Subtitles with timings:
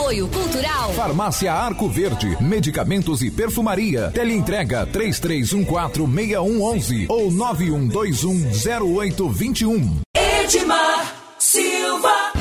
[0.00, 0.94] Apoio Cultural.
[0.94, 4.10] Farmácia Arco Verde, medicamentos e perfumaria.
[4.10, 10.00] Teleentrega 33146111 ou 91210821.
[10.16, 12.32] Edmar Silva.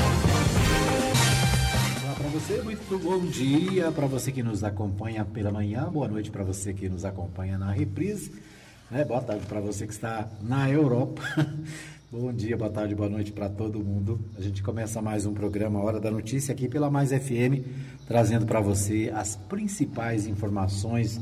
[2.02, 6.32] Olá para você, muito bom dia para você que nos acompanha pela manhã, boa noite
[6.32, 8.32] para você que nos acompanha na reprise,
[8.90, 9.04] né?
[9.04, 11.22] boa tarde para você que está na Europa.
[12.12, 14.20] Bom dia, boa tarde, boa noite para todo mundo.
[14.36, 17.62] A gente começa mais um programa Hora da Notícia aqui pela Mais FM,
[18.08, 21.22] trazendo para você as principais informações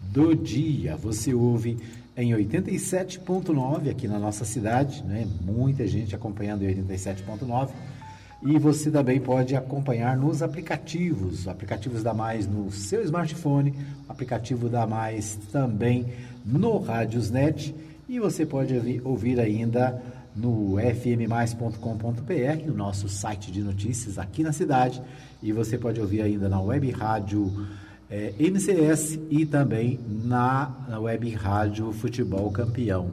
[0.00, 0.94] do dia.
[0.94, 1.76] Você ouve
[2.16, 5.26] em 87.9 aqui na nossa cidade, né?
[5.40, 7.70] Muita gente acompanhando em 87.9.
[8.40, 13.74] E você também pode acompanhar nos aplicativos, aplicativos da Mais no seu smartphone,
[14.08, 16.06] aplicativo da Mais também
[16.46, 17.74] no Rádiosnet.
[18.08, 20.00] E você pode ouvir, ouvir ainda
[20.38, 25.02] no fmmais.com.br, no nosso site de notícias aqui na cidade.
[25.42, 27.66] E você pode ouvir ainda na web rádio
[28.10, 33.10] é, MCS e também na, na web rádio Futebol Campeão.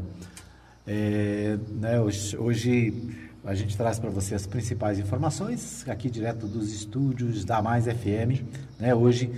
[0.88, 2.94] É, né, hoje, hoje,
[3.44, 8.44] a gente traz para você as principais informações aqui direto dos estúdios da Mais FM.
[8.80, 9.32] Né, hoje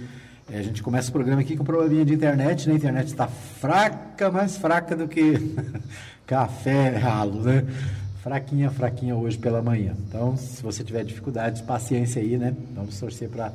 [0.50, 2.74] é, a gente começa o programa aqui com probleminha de internet, né?
[2.74, 5.34] A internet está fraca, mais fraca do que
[6.28, 7.66] café ralo, né?
[8.22, 9.96] Fraquinha, fraquinha hoje pela manhã.
[10.08, 12.54] Então, se você tiver dificuldades, paciência aí, né?
[12.76, 13.54] Vamos torcer para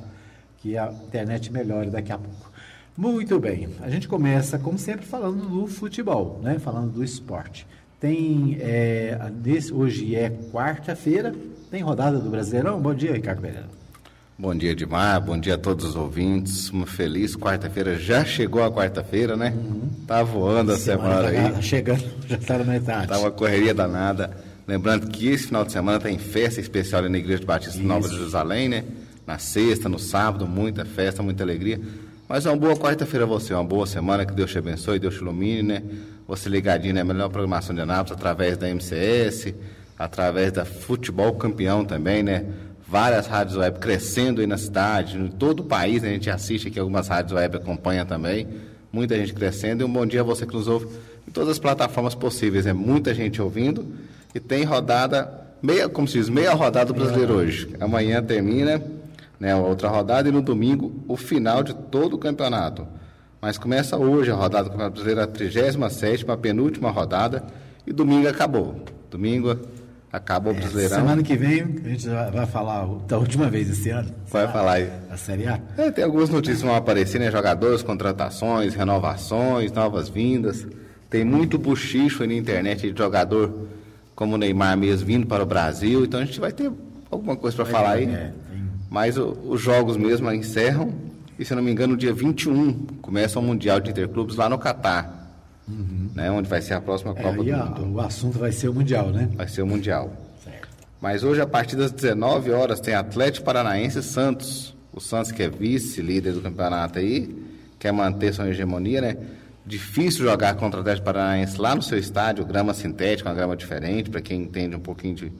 [0.58, 2.50] que a internet melhore daqui a pouco.
[2.96, 6.58] Muito bem, a gente começa, como sempre, falando do futebol, né?
[6.58, 7.66] Falando do esporte.
[8.00, 9.16] Tem, é,
[9.72, 11.34] hoje é quarta-feira,
[11.70, 12.80] tem rodada do Brasileirão.
[12.80, 13.81] Bom dia, Ricardo Pereira.
[14.42, 15.20] Bom dia, Edmar.
[15.20, 16.68] Bom dia a todos os ouvintes.
[16.70, 17.96] Uma feliz quarta-feira.
[17.96, 19.54] Já chegou a quarta-feira, né?
[19.56, 19.88] Uhum.
[20.04, 21.52] Tá voando a semana, semana aí.
[21.52, 23.06] Tá chegando, já está na metade.
[23.06, 24.36] Tá uma correria danada.
[24.66, 27.86] Lembrando que esse final de semana tem festa especial na Igreja de Batista Isso.
[27.86, 28.84] Nova de Jerusalém, né?
[29.24, 31.80] Na sexta, no sábado, muita festa, muita alegria.
[32.28, 35.20] Mas uma boa quarta-feira a você, uma boa semana, que Deus te abençoe, Deus te
[35.20, 35.82] ilumine, né?
[36.26, 37.12] Você ligadinho na né?
[37.12, 39.54] melhor programação de Anápolis através da MCS,
[39.96, 42.44] através da Futebol Campeão também, né?
[42.92, 46.10] Várias rádios web crescendo aí na cidade, em todo o país, né?
[46.10, 48.46] a gente assiste aqui algumas rádios web, acompanha também,
[48.92, 50.88] muita gente crescendo, e um bom dia a você que nos ouve
[51.26, 53.94] em todas as plataformas possíveis, é muita gente ouvindo,
[54.34, 55.26] e tem rodada,
[55.62, 57.74] meia, como se diz, meia rodada do brasileiro hoje.
[57.80, 58.82] Amanhã termina,
[59.40, 62.86] né, outra rodada, e no domingo o final de todo o campeonato.
[63.40, 67.42] Mas começa hoje a rodada do Campeonato Brasileiro, a 37 a penúltima rodada,
[67.86, 68.84] e domingo acabou.
[69.10, 69.58] Domingo
[70.12, 70.96] Acabou o é, Brasileirão.
[70.96, 74.10] Semana que vem a gente vai falar da última vez esse ano.
[74.28, 74.90] Vai falar aí.
[75.10, 75.58] A Série A?
[75.78, 77.30] É, tem algumas notícias que vão aparecer, né?
[77.30, 80.66] Jogadores, contratações, renovações, novas vindas.
[81.08, 83.68] Tem muito buchicho aí na internet de jogador
[84.14, 86.04] como o Neymar mesmo vindo para o Brasil.
[86.04, 86.70] Então a gente vai ter
[87.10, 88.04] alguma coisa para falar aí.
[88.04, 88.32] É.
[88.90, 90.92] Mas o, os jogos mesmo encerram.
[91.38, 94.46] E se eu não me engano, no dia 21 começa o Mundial de Interclubes lá
[94.46, 95.21] no Catar.
[95.68, 96.10] Uhum.
[96.14, 97.94] Né, onde vai ser a próxima é, Copa do a, Mundo.
[97.94, 99.28] O assunto vai ser o Mundial, né?
[99.34, 100.12] Vai ser o Mundial.
[100.42, 100.68] Certo.
[101.00, 104.74] Mas hoje, a partir das 19 horas, tem Atlético Paranaense e Santos.
[104.92, 107.34] O Santos, que é vice-líder do campeonato aí,
[107.78, 109.16] quer manter sua hegemonia, né?
[109.64, 114.10] Difícil jogar contra o Atlético Paranaense lá no seu estádio, grama sintética, uma grama diferente,
[114.10, 115.32] para quem entende um pouquinho de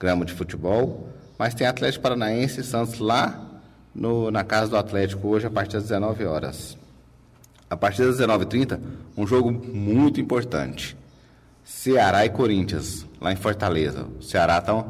[0.00, 1.08] grama de futebol.
[1.38, 3.46] Mas tem Atlético Paranaense e Santos lá
[3.94, 6.76] no, na casa do Atlético hoje, a partir das 19 horas.
[7.70, 8.78] A partir das 19h30,
[9.16, 10.96] um jogo muito importante.
[11.64, 14.06] Ceará e Corinthians, lá em Fortaleza.
[14.18, 14.84] O Ceará está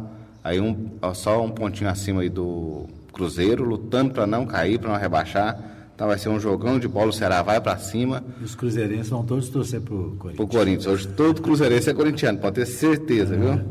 [0.45, 4.99] aí um, só um pontinho acima aí do Cruzeiro, lutando para não cair, para não
[4.99, 5.59] rebaixar.
[5.93, 8.23] Então vai ser um jogão de bola, o Ceará vai para cima.
[8.41, 10.37] Os cruzeirenses vão todos torcer pro Corinthians.
[10.37, 10.87] Pro Corinthians.
[10.87, 13.57] Hoje todo cruzeirense é corintiano, pode ter certeza, uhum.
[13.57, 13.65] viu?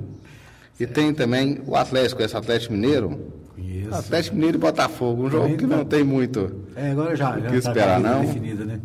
[0.82, 3.96] E tem também o Atlético, esse Atlético Mineiro, isso.
[3.96, 7.42] Atlético Mineiro e Botafogo, um jogo que não tem muito é, agora já, o que
[7.42, 8.26] já tá esperar, tá não.
[8.26, 8.80] Definida, né?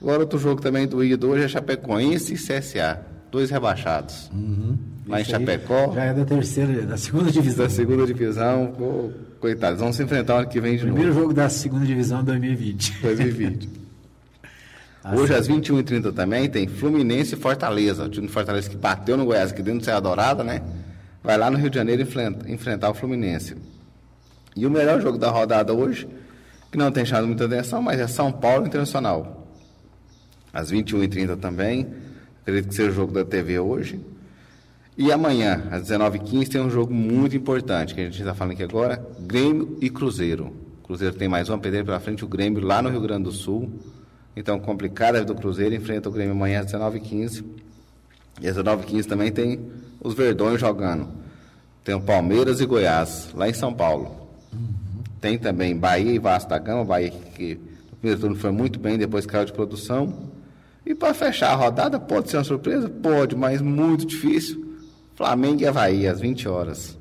[0.00, 3.00] Agora outro jogo também do Ida hoje é Chapecoense e CSA,
[3.30, 4.30] dois rebaixados.
[4.32, 4.78] Uhum.
[5.06, 5.92] Lá em Chapecó.
[5.92, 7.64] Já é da terceira, da segunda divisão.
[7.64, 11.20] Da segunda divisão, coitados, vamos se enfrentar ano que vem de Primeiro novo.
[11.20, 13.02] jogo da segunda divisão 2020.
[13.02, 13.68] 2020.
[15.16, 18.04] Hoje, às 21h30 também, tem Fluminense e Fortaleza.
[18.04, 20.62] O time de Fortaleza que bateu no Goiás aqui dentro do Serra Dourada, né?
[21.24, 22.06] Vai lá no Rio de Janeiro
[22.46, 23.56] enfrentar o Fluminense.
[24.54, 26.06] E o melhor jogo da rodada hoje,
[26.70, 29.39] que não tem chamado muita atenção, mas é São Paulo Internacional.
[30.52, 31.86] Às 21h30 também.
[32.42, 34.00] Acredito que seja o jogo da TV hoje.
[34.96, 38.62] E amanhã, às 19h15, tem um jogo muito importante, que a gente está falando aqui
[38.62, 40.52] agora, Grêmio e Cruzeiro.
[40.82, 43.32] O Cruzeiro tem mais uma pedreira pela frente, o Grêmio lá no Rio Grande do
[43.32, 43.70] Sul.
[44.36, 47.44] Então, complicada do Cruzeiro, enfrenta o Grêmio amanhã às 19h15.
[48.40, 49.60] E às 19h15 também tem
[50.02, 51.08] os Verdões jogando.
[51.84, 54.28] Tem o Palmeiras e Goiás, lá em São Paulo.
[55.20, 58.98] Tem também Bahia e Vasco da Gama, Bahia que no primeiro turno foi muito bem,
[58.98, 60.30] depois caiu de produção.
[60.84, 62.88] E para fechar a rodada, pode ser uma surpresa?
[62.88, 64.78] Pode, mas muito difícil.
[65.14, 66.98] Flamengo e Havaí, às 20 horas.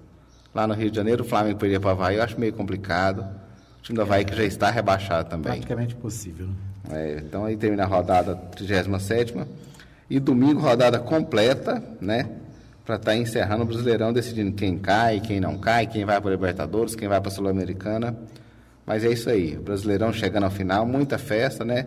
[0.54, 3.22] Lá no Rio de Janeiro, o Flamengo perder para o Havaí, eu acho meio complicado.
[3.80, 5.54] O time do Havaí que já está rebaixado também.
[5.54, 6.48] Praticamente possível.
[6.48, 6.54] Né?
[6.92, 9.36] É, então aí termina a rodada 37
[10.10, 12.30] e domingo rodada completa, né?
[12.84, 16.32] Para estar tá encerrando o Brasileirão, decidindo quem cai, quem não cai, quem vai para
[16.32, 18.18] Libertadores, quem vai para a Sul-Americana.
[18.86, 21.86] Mas é isso aí, o Brasileirão chegando ao final, muita festa, né?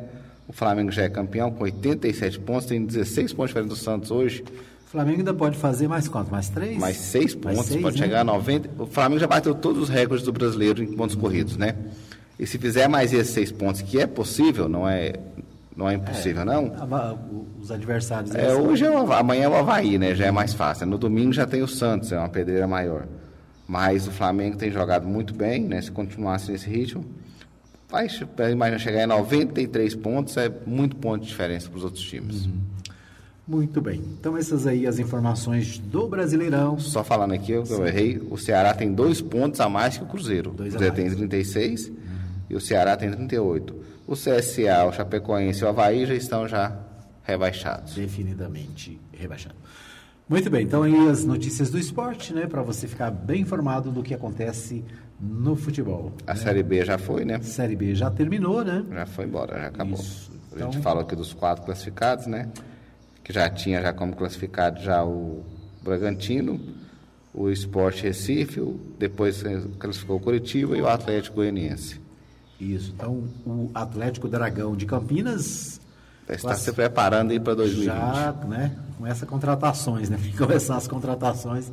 [0.53, 4.45] O Flamengo já é campeão com 87 pontos, tem 16 pontos diferentes do Santos hoje.
[4.87, 6.31] O Flamengo ainda pode fazer mais quanto?
[6.31, 6.77] Mais três?
[6.77, 8.05] Mais seis pontos, mais seis, pode né?
[8.05, 8.83] chegar a 90.
[8.83, 11.75] O Flamengo já bateu todos os recordes do brasileiro em pontos corridos, né?
[12.39, 15.15] E se fizer mais esses seis pontos, que é possível, não é,
[15.75, 16.71] não é impossível, é, não.
[17.59, 18.35] Os adversários.
[18.35, 20.15] É, hoje é o, amanhã é o Havaí, né?
[20.15, 20.87] Já é mais fácil.
[20.87, 23.07] No domingo já tem o Santos, é uma pedreira maior.
[23.67, 25.81] Mas o Flamengo tem jogado muito bem, né?
[25.81, 27.03] Se continuasse nesse ritmo,
[27.93, 28.09] vai
[28.51, 32.47] imagina chegar em 93 pontos, é muito ponto de diferença para os outros times.
[32.47, 32.61] Uhum.
[33.47, 34.03] Muito bem.
[34.19, 36.79] Então essas aí as informações do Brasileirão.
[36.79, 40.07] Só falando aqui, eu, eu errei, o Ceará tem dois pontos a mais que o
[40.07, 40.53] Cruzeiro.
[40.53, 41.95] Dois o Cruzeiro tem 36 uhum.
[42.49, 43.77] e o Ceará tem 38.
[44.07, 46.79] O CSA, o Chapecoense e o Havaí já estão já
[47.25, 47.95] rebaixados.
[47.95, 49.61] Definidamente rebaixados.
[50.29, 54.03] Muito bem, então aí as notícias do esporte, né, para você ficar bem informado do
[54.03, 54.83] que acontece
[55.23, 56.13] no futebol.
[56.27, 56.41] A né?
[56.41, 57.41] Série B já foi, né?
[57.43, 58.85] Série B já terminou, né?
[58.91, 60.01] Já foi embora, já acabou.
[60.53, 60.69] Então...
[60.69, 62.51] A gente falou aqui dos quatro classificados, né?
[63.23, 65.45] Que já tinha já como classificado já o
[65.83, 66.61] Bragantino,
[67.33, 68.61] o Esporte Recife,
[68.99, 69.43] depois
[69.79, 72.01] classificou o Curitiba e o Atlético Goianiense.
[72.61, 72.93] Isso.
[72.95, 75.81] Então, o Atlético Dragão de Campinas
[76.29, 77.87] está se preparando aí para 2020.
[77.87, 78.77] Já, né?
[78.97, 80.19] Começa contratações, né?
[80.37, 81.71] Começar as contratações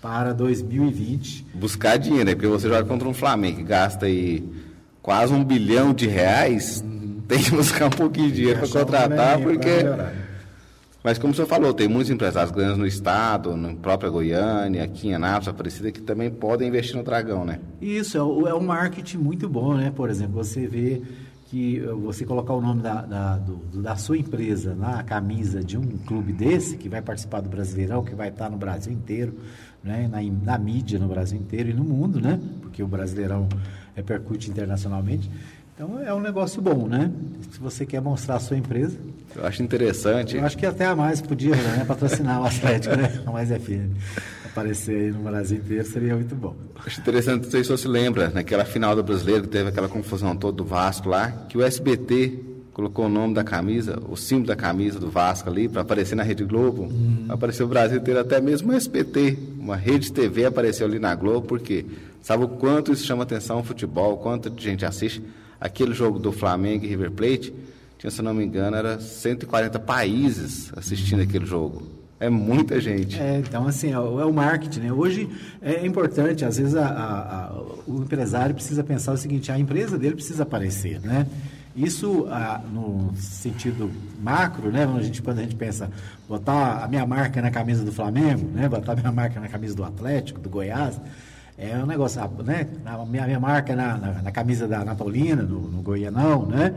[0.00, 1.46] para 2020.
[1.54, 2.34] Buscar dinheiro, né?
[2.34, 4.44] Porque você joga contra um Flamengo que gasta aí
[5.02, 7.22] quase um bilhão de reais, uhum.
[7.26, 9.84] tem que buscar um pouquinho de dinheiro para contratar, porque.
[11.02, 15.14] Mas como você falou, tem muitos empresários grandes no estado, na própria Goiânia, aqui em
[15.14, 17.60] Anápolis, Aparecida, que também podem investir no Dragão, né?
[17.80, 19.92] Isso, é, é um marketing muito bom, né?
[19.94, 21.00] Por exemplo, você vê
[21.46, 25.78] que eh, você colocar o nome da, da, do, da sua empresa na camisa de
[25.78, 29.34] um clube desse, que vai participar do Brasileirão, que vai estar no Brasil inteiro,
[29.82, 30.08] né?
[30.10, 32.38] na, na mídia no Brasil inteiro e no mundo, né?
[32.60, 33.48] porque o Brasileirão
[33.94, 35.30] repercute internacionalmente.
[35.74, 37.08] Então é um negócio bom, né?
[37.52, 38.98] Se você quer mostrar a sua empresa.
[39.36, 40.36] Eu acho interessante.
[40.36, 43.22] Eu acho que até a mais podia né, patrocinar o Atlético, né?
[43.24, 43.94] A mais FM
[44.58, 46.54] aparecer aí no Brasil inteiro seria muito bom.
[46.84, 50.36] Acho interessante, não sei se você lembra, naquela final do brasileiro que teve aquela confusão
[50.36, 54.54] toda do Vasco lá, que o SBT colocou o nome da camisa, o símbolo da
[54.54, 56.82] camisa do Vasco ali, para aparecer na Rede Globo.
[56.82, 57.26] Uhum.
[57.28, 61.48] Apareceu o Brasil inteiro, até mesmo o SBT, uma rede TV apareceu ali na Globo,
[61.48, 61.84] porque
[62.22, 65.20] sabe o quanto isso chama atenção ao futebol, quanto de gente assiste.
[65.60, 67.52] Aquele jogo do Flamengo e River Plate,
[67.98, 71.82] tinha, se não me engano, era 140 países assistindo aquele jogo.
[72.20, 73.20] É muita gente.
[73.20, 74.80] É, então, assim, é, é o marketing.
[74.80, 74.92] Né?
[74.92, 75.28] Hoje
[75.60, 79.98] é importante, às vezes, a, a, a, o empresário precisa pensar o seguinte: a empresa
[79.98, 81.00] dele precisa aparecer.
[81.00, 81.26] Né?
[81.78, 82.26] Isso,
[82.72, 83.88] no sentido
[84.20, 84.84] macro, né?
[84.84, 85.88] quando, a gente, quando a gente pensa
[86.28, 88.68] botar a minha marca na camisa do Flamengo, né?
[88.68, 91.00] botar a minha marca na camisa do Atlético, do Goiás,
[91.56, 92.68] é um negócio, né?
[92.84, 96.72] A minha, minha marca na, na, na camisa da Napolina, no, no Goianão, né?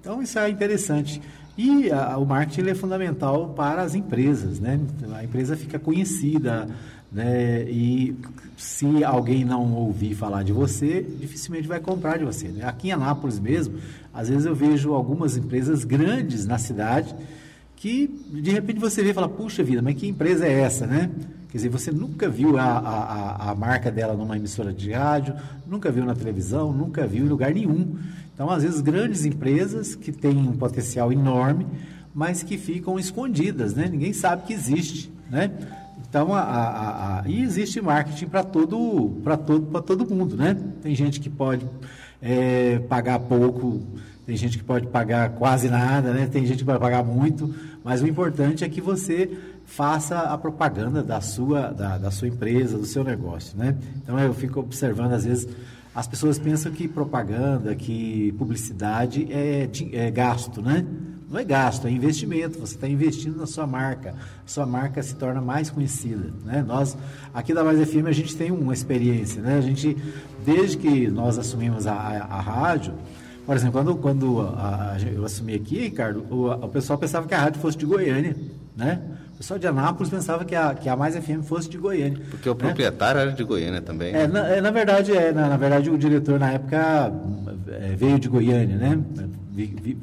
[0.00, 1.22] Então, isso é interessante.
[1.56, 4.80] E a, o marketing é fundamental para as empresas, né?
[5.14, 6.68] A empresa fica conhecida,
[7.14, 7.62] né?
[7.70, 8.16] E
[8.56, 12.48] se alguém não ouvir falar de você, dificilmente vai comprar de você.
[12.48, 12.64] Né?
[12.64, 13.78] Aqui em Anápolis mesmo,
[14.12, 17.14] às vezes eu vejo algumas empresas grandes na cidade
[17.76, 21.10] que de repente você vê e fala, puxa vida, mas que empresa é essa, né?
[21.50, 25.92] Quer dizer, você nunca viu a, a, a marca dela numa emissora de rádio, nunca
[25.92, 27.96] viu na televisão, nunca viu em lugar nenhum.
[28.34, 31.66] Então, às vezes, grandes empresas que têm um potencial enorme,
[32.12, 33.86] mas que ficam escondidas, né?
[33.88, 35.50] Ninguém sabe que existe, né?
[36.14, 40.56] Então, a, a, a, e existe marketing para todo, todo, todo mundo, né?
[40.80, 41.68] Tem gente que pode
[42.22, 43.82] é, pagar pouco,
[44.24, 46.28] tem gente que pode pagar quase nada, né?
[46.28, 47.52] Tem gente que vai pagar muito,
[47.82, 49.28] mas o importante é que você
[49.64, 53.76] faça a propaganda da sua, da, da sua empresa, do seu negócio, né?
[53.96, 55.48] Então, eu fico observando, às vezes,
[55.92, 60.86] as pessoas pensam que propaganda, que publicidade é, é gasto, né?
[61.30, 62.58] Não é gasto, é investimento.
[62.58, 64.14] Você está investindo na sua marca.
[64.46, 66.32] Sua marca se torna mais conhecida.
[66.44, 66.64] Né?
[66.66, 66.96] Nós,
[67.32, 69.40] aqui da Mais FM, a gente tem uma experiência.
[69.42, 69.58] Né?
[69.58, 69.96] A gente,
[70.44, 72.94] desde que nós assumimos a, a, a rádio,
[73.46, 77.40] por exemplo, quando, quando a, eu assumi aqui, Ricardo, o, o pessoal pensava que a
[77.40, 78.36] rádio fosse de Goiânia.
[78.76, 79.00] Né?
[79.44, 82.18] Pessoal de Anápolis pensava que a, que a Mais FM fosse de Goiânia.
[82.30, 82.58] Porque o né?
[82.58, 84.08] proprietário era de Goiânia também.
[84.14, 84.26] É, né?
[84.26, 87.12] na, é, na verdade, é, na, na verdade, o diretor na época
[87.68, 88.98] é, veio de Goiânia, né?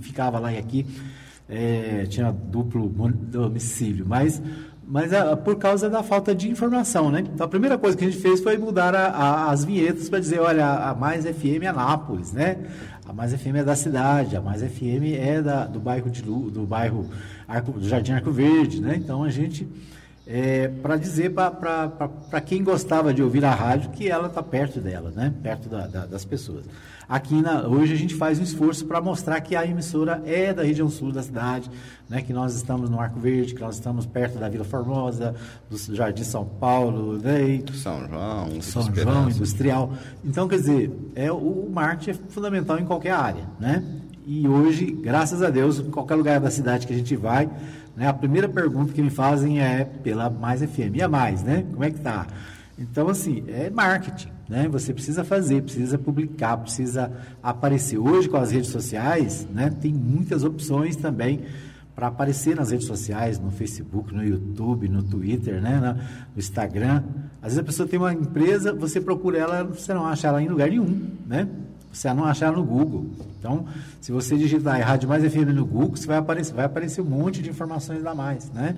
[0.02, 0.86] Ficava lá e aqui,
[1.50, 4.40] é, tinha duplo domicílio, mas,
[4.88, 7.22] mas é, por causa da falta de informação, né?
[7.34, 10.20] Então a primeira coisa que a gente fez foi mudar a- a- as vinhetas para
[10.20, 12.58] dizer, olha, a Mais FM é Anápolis, né?
[13.10, 16.66] A Mais FM é da cidade, a Mais FM é da, do bairro de do
[16.68, 17.10] bairro
[17.52, 18.96] Arco, do Jardim Arco Verde, né?
[18.98, 19.68] Então a gente
[20.82, 25.34] para dizer para quem gostava de ouvir a rádio que ela está perto dela, né?
[25.44, 26.66] perto da- da- das pessoas.
[27.10, 30.64] Aqui na- hoje a gente faz um esforço para mostrar que a emissora é da
[30.64, 31.70] região sul da cidade,
[32.08, 32.22] né?
[32.22, 35.36] que nós estamos no Arco Verde, que nós estamos perto da Vila Formosa,
[35.70, 37.62] do Jardim São Paulo, né?
[37.74, 39.94] São João, São João, industrial.
[40.24, 43.84] Então, quer dizer, é, o marketing é fundamental em qualquer área, né?
[44.26, 47.50] E hoje, graças a Deus, em qualquer lugar da cidade que a gente vai,
[47.96, 50.96] né, a primeira pergunta que me fazem é pela Mais FM.
[50.96, 51.66] E a Mais, né?
[51.72, 52.28] Como é que tá?
[52.78, 54.68] Então, assim, é marketing, né?
[54.70, 57.12] Você precisa fazer, precisa publicar, precisa
[57.42, 57.98] aparecer.
[57.98, 61.42] Hoje, com as redes sociais, né, tem muitas opções também
[61.96, 65.80] para aparecer nas redes sociais, no Facebook, no YouTube, no Twitter, né,
[66.34, 67.04] no Instagram.
[67.42, 70.48] Às vezes a pessoa tem uma empresa, você procura ela, você não acha ela em
[70.48, 71.48] lugar nenhum, né?
[71.92, 73.06] Você não acha ela no Google.
[73.40, 73.66] Então,
[74.00, 77.42] se você digitar Rádio Mais FM no Google, você vai aparecer, vai aparecer um monte
[77.42, 78.76] de informações da mais, né?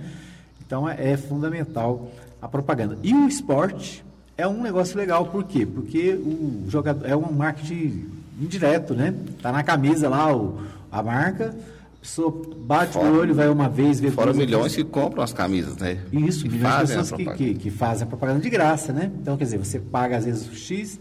[0.65, 2.09] Então é, é fundamental
[2.41, 2.97] a propaganda.
[3.03, 4.03] E o esporte
[4.37, 5.65] é um negócio legal, por quê?
[5.65, 8.05] Porque o jogador é um marketing
[8.41, 9.13] indireto, né?
[9.41, 10.59] Tá na camisa lá o,
[10.91, 14.83] a marca, a pessoa bate Fora- o olho, vai uma vez, vê Fora milhões que
[14.83, 15.99] compram as camisas, né?
[16.11, 19.11] Isso, E milhões de pessoas que, que, que fazem a propaganda de graça, né?
[19.21, 20.99] Então, quer dizer, você paga às vezes o X,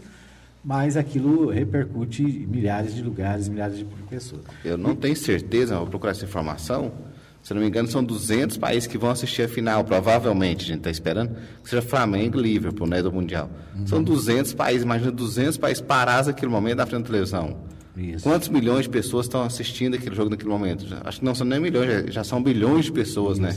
[0.63, 4.43] mas aquilo repercute em milhares de lugares, milhares de pessoas.
[4.63, 6.91] Eu não tenho certeza, vou procurar essa informação.
[7.43, 10.77] Se não me engano, são 200 países que vão assistir a final, provavelmente, a gente
[10.77, 13.49] está esperando, que seja Flamengo e Liverpool, né, do Mundial.
[13.75, 13.85] Uhum.
[13.85, 17.57] São 200 países, imagina 200 países parados naquele momento na frente da televisão.
[17.97, 18.23] Isso.
[18.23, 20.85] Quantos milhões de pessoas estão assistindo aquele jogo naquele momento?
[21.03, 23.53] Acho que não são nem milhões, já, já são bilhões de pessoas, né?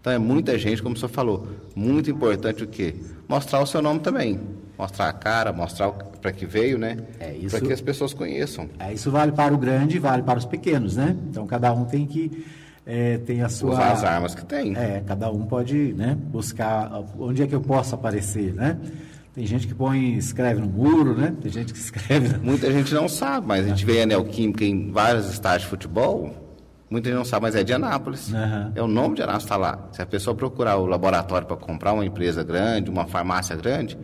[0.00, 1.46] Então é muita gente, como o senhor falou.
[1.74, 2.96] Muito importante o quê?
[3.28, 4.40] Mostrar o seu nome também.
[4.80, 6.96] Mostrar a cara, mostrar para que veio, né?
[7.18, 8.66] É, isso- Para que as pessoas conheçam.
[8.78, 11.14] É, isso vale para o grande e vale para os pequenos, né?
[11.28, 12.46] Então, cada um tem que
[12.86, 13.72] é, tem a sua...
[13.72, 14.74] Usar as armas que tem.
[14.74, 18.78] É, cada um pode né, buscar onde é que eu posso aparecer, né?
[19.34, 21.34] Tem gente que põe, escreve no muro, né?
[21.42, 22.38] Tem gente que escreve...
[22.38, 26.34] Muita gente não sabe, mas a gente vê a Neoquímica em vários estádios de futebol.
[26.88, 28.32] Muita gente não sabe, mas é de Anápolis.
[28.32, 28.72] Aham.
[28.74, 29.88] É o nome de Anápolis está lá.
[29.92, 33.96] Se a pessoa procurar o laboratório para comprar uma empresa grande, uma farmácia grande,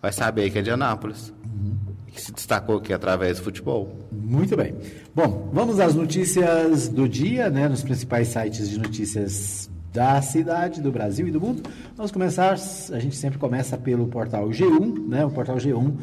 [0.00, 1.32] vai saber que é de Anápolis.
[1.44, 1.76] Uhum.
[2.06, 3.96] Que se destacou aqui através do futebol.
[4.12, 4.74] Muito bem.
[5.14, 7.68] Bom, vamos às notícias do dia, né?
[7.68, 11.62] Nos principais sites de notícias da cidade, do Brasil e do mundo.
[11.96, 15.24] Vamos começar, a gente sempre começa pelo portal G1, né?
[15.24, 15.94] O portal G1.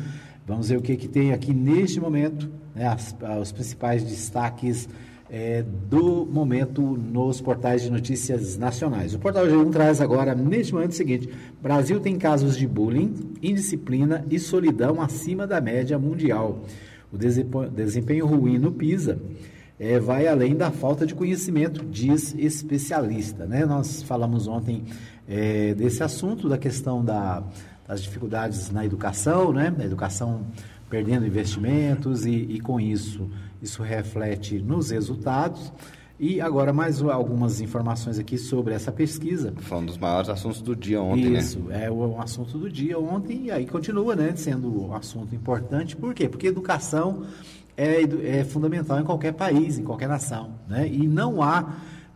[0.48, 2.88] Vamos ver o que, que tem aqui neste momento, né?
[2.88, 4.88] As- os principais destaques
[5.38, 9.14] eh, do momento nos portais de notícias nacionais.
[9.14, 11.30] O portal G1 traz agora, neste momento, o seguinte:
[11.62, 13.14] Brasil tem casos de bullying,
[13.44, 16.64] indisciplina e solidão acima da média mundial.
[17.12, 19.20] O desempenho ruim no PISA
[19.78, 23.46] eh, vai além da falta de conhecimento, diz especialista.
[23.46, 23.66] Né?
[23.66, 24.84] Nós falamos ontem
[25.28, 27.44] eh, desse assunto, da questão da-
[27.86, 29.74] das dificuldades na educação, né?
[29.78, 30.42] a educação
[30.90, 33.30] perdendo investimentos e, e com isso,
[33.62, 35.72] isso reflete nos resultados.
[36.18, 39.54] E agora mais algumas informações aqui sobre essa pesquisa.
[39.58, 41.86] Foi um dos maiores assuntos do dia ontem, Isso, né?
[41.86, 45.94] é o um assunto do dia ontem e aí continua, né, sendo um assunto importante.
[45.94, 46.30] Por quê?
[46.30, 47.26] Porque educação
[47.76, 48.02] é,
[48.40, 50.88] é fundamental em qualquer país, em qualquer nação, né?
[50.88, 51.74] E não há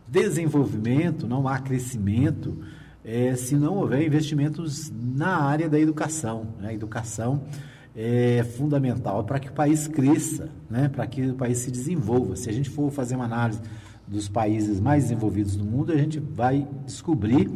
[0.08, 2.56] desenvolvimento, não há crescimento
[3.04, 6.46] eh, se não houver investimentos na área da educação.
[6.58, 6.70] né?
[6.70, 7.42] A educação
[7.96, 10.88] é fundamental para que o país cresça, né?
[10.88, 12.36] para que o país se desenvolva.
[12.36, 13.60] Se a gente for fazer uma análise
[14.06, 17.50] dos países mais desenvolvidos do mundo, a gente vai descobrir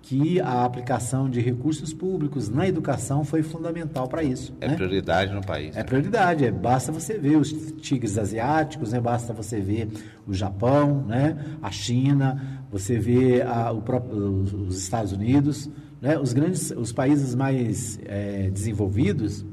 [0.00, 4.54] que a aplicação de recursos públicos na educação foi fundamental para isso.
[4.58, 4.74] É né?
[4.74, 5.74] prioridade no país.
[5.76, 5.84] É né?
[5.84, 7.50] prioridade, é, basta você ver os
[7.82, 9.00] tigres asiáticos, né?
[9.00, 9.88] basta você ver
[10.26, 11.36] o Japão, né?
[11.60, 15.68] a China, você vê a- o próprio- os, os Estados Unidos,
[16.00, 16.18] né?
[16.18, 19.44] os grandes, os países mais eh, desenvolvidos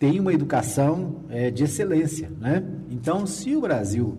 [0.00, 2.64] têm uma educação eh, de excelência, né?
[2.90, 4.18] Então, se o Brasil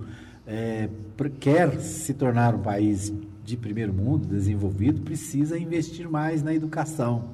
[1.17, 3.11] pr- quer se tornar um país
[3.43, 7.29] de primeiro mundo, desenvolvido, precisa investir mais na educação,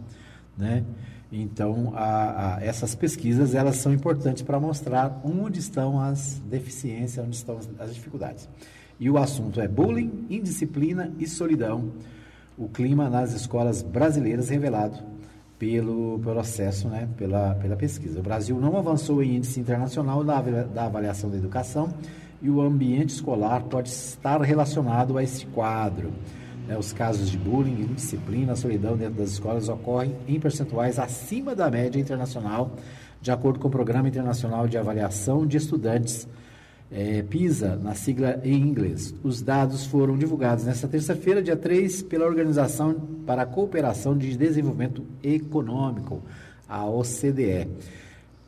[0.57, 0.83] né?
[1.31, 7.35] Então, a- a- essas pesquisas elas são importantes para mostrar onde estão as deficiências, onde
[7.35, 8.47] estão as dificuldades.
[8.99, 11.91] E o assunto é bullying, indisciplina e solidão.
[12.59, 14.97] o clima nas escolas brasileiras revelado
[15.59, 18.19] pelo processo, né, pela, pela pesquisa.
[18.19, 21.89] O Brasil não avançou em índice internacional da, da avaliação da educação
[22.41, 26.11] e o ambiente escolar pode estar relacionado a esse quadro.
[26.67, 31.71] Né, os casos de bullying, indisciplina, solidão dentro das escolas ocorrem em percentuais acima da
[31.71, 32.71] média internacional,
[33.21, 36.27] de acordo com o Programa Internacional de Avaliação de Estudantes
[36.91, 39.13] é, PISA, na sigla em inglês.
[39.23, 42.93] Os dados foram divulgados nesta terça-feira, dia 3, pela Organização
[43.25, 46.21] para a Cooperação de Desenvolvimento Econômico,
[46.67, 47.67] a OCDE.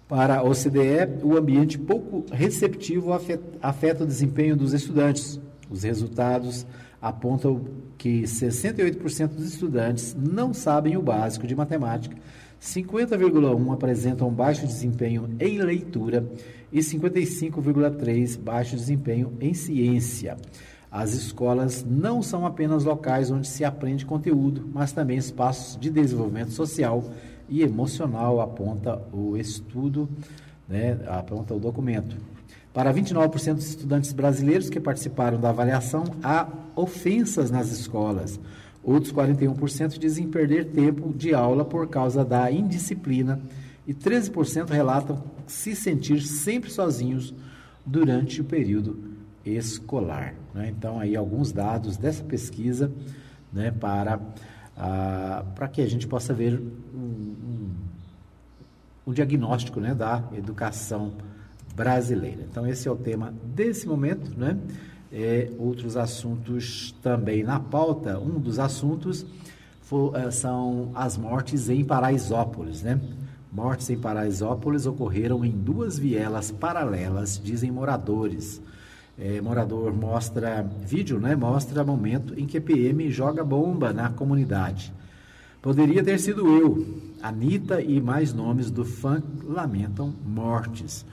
[0.08, 5.39] Para a OCDE, o ambiente pouco receptivo afeta, o desempenho dos estudantes.
[5.69, 6.65] Os resultados
[7.01, 7.63] apontam
[7.98, 12.15] que 68% dos estudantes não sabem o básico de matemática,
[12.62, 16.25] 50,1% apresentam baixo desempenho em leitura
[16.71, 20.38] e 55,3% baixo desempenho em ciência.
[20.91, 26.51] As escolas não são apenas locais onde se aprende conteúdo, mas também espaços de desenvolvimento
[26.51, 27.03] social
[27.47, 30.09] e emocional, aponta o estudo,
[30.67, 32.17] né, aponta o documento.
[32.73, 38.39] Para 29% dos estudantes brasileiros que participaram da avaliação, há ofensas nas escolas.
[38.83, 43.39] Outros 41% dizem perder tempo de aula por causa da indisciplina
[43.88, 47.33] e 13% relatam se sentir sempre sozinhos
[47.86, 50.36] durante o período escolar.
[50.53, 50.69] Né?
[50.69, 52.91] Então, aí alguns dados dessa pesquisa
[53.51, 54.19] né, para,
[54.77, 56.62] ah, para que a gente possa ver
[56.93, 57.69] um, um,
[59.07, 61.13] um diagnóstico né, da educação
[61.75, 62.45] brasileira.
[62.50, 64.57] Então, esse é o tema desse momento, né?
[65.12, 68.19] É, outros assuntos também na pauta.
[68.19, 69.25] Um dos assuntos
[69.81, 73.00] for, é, são as mortes em Paraisópolis, né?
[73.51, 78.61] Mortes em Paraisópolis ocorreram em duas vielas paralelas, dizem moradores.
[79.17, 81.35] É, morador mostra vídeo, né?
[81.35, 84.93] Mostra momento em que PM joga bomba na comunidade.
[85.61, 87.01] Poderia ter sido eu.
[87.21, 91.05] Anitta e mais nomes do fã lamentam mortes.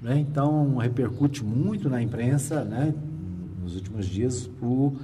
[0.00, 0.18] Né?
[0.18, 2.94] Então repercute muito na imprensa, né?
[3.60, 4.96] Nos últimos dias o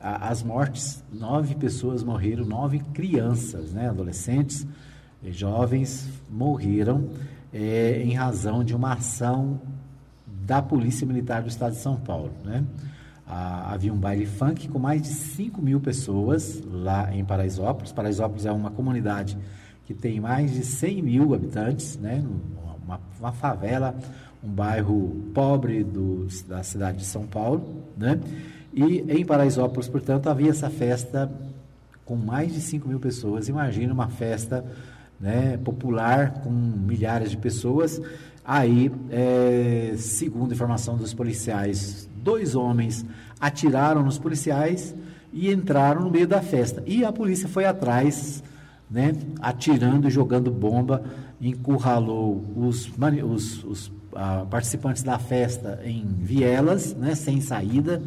[0.00, 4.66] as mortes, nove pessoas morreram, nove crianças, né, adolescentes,
[5.24, 7.08] jovens morreram
[7.52, 9.60] é, em razão de uma ação
[10.26, 12.32] da Polícia Militar do Estado de São Paulo.
[12.44, 12.64] Né?
[13.26, 17.92] Ah, havia um baile funk com mais de 5 mil pessoas lá em Paraisópolis.
[17.92, 19.36] Paraisópolis é uma comunidade
[19.86, 22.24] que tem mais de 100 mil habitantes, né?
[22.84, 23.94] uma, uma favela,
[24.42, 27.84] um bairro pobre do, da cidade de São Paulo.
[27.96, 28.18] Né?
[28.72, 31.30] E em Paraisópolis, portanto, havia essa festa
[32.04, 33.48] com mais de 5 mil pessoas.
[33.48, 34.64] Imagina uma festa
[35.20, 38.00] né, popular com milhares de pessoas.
[38.44, 43.04] Aí, é, segundo informação dos policiais, dois homens
[43.38, 44.94] atiraram nos policiais
[45.32, 46.82] e entraram no meio da festa.
[46.86, 48.42] E a polícia foi atrás,
[48.90, 51.04] né, atirando e jogando bomba,
[51.40, 52.90] encurralou os,
[53.24, 58.02] os, os ah, participantes da festa em vielas, né, sem saída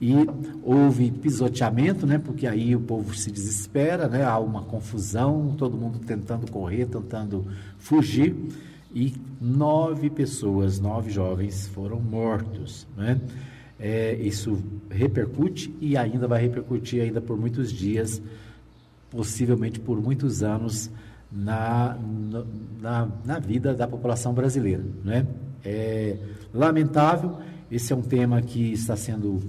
[0.00, 0.14] e
[0.62, 5.98] houve pisoteamento, né, porque aí o povo se desespera, né, há uma confusão, todo mundo
[5.98, 7.46] tentando correr, tentando
[7.78, 8.34] fugir,
[8.94, 12.86] e nove pessoas, nove jovens foram mortos.
[12.96, 13.20] Né?
[13.78, 14.58] É, isso
[14.90, 18.20] repercute e ainda vai repercutir ainda por muitos dias,
[19.10, 20.90] possivelmente por muitos anos,
[21.30, 21.96] na,
[22.80, 24.84] na, na vida da população brasileira.
[25.04, 25.26] Né?
[25.64, 26.16] É
[26.52, 27.38] lamentável,
[27.70, 29.40] esse é um tema que está sendo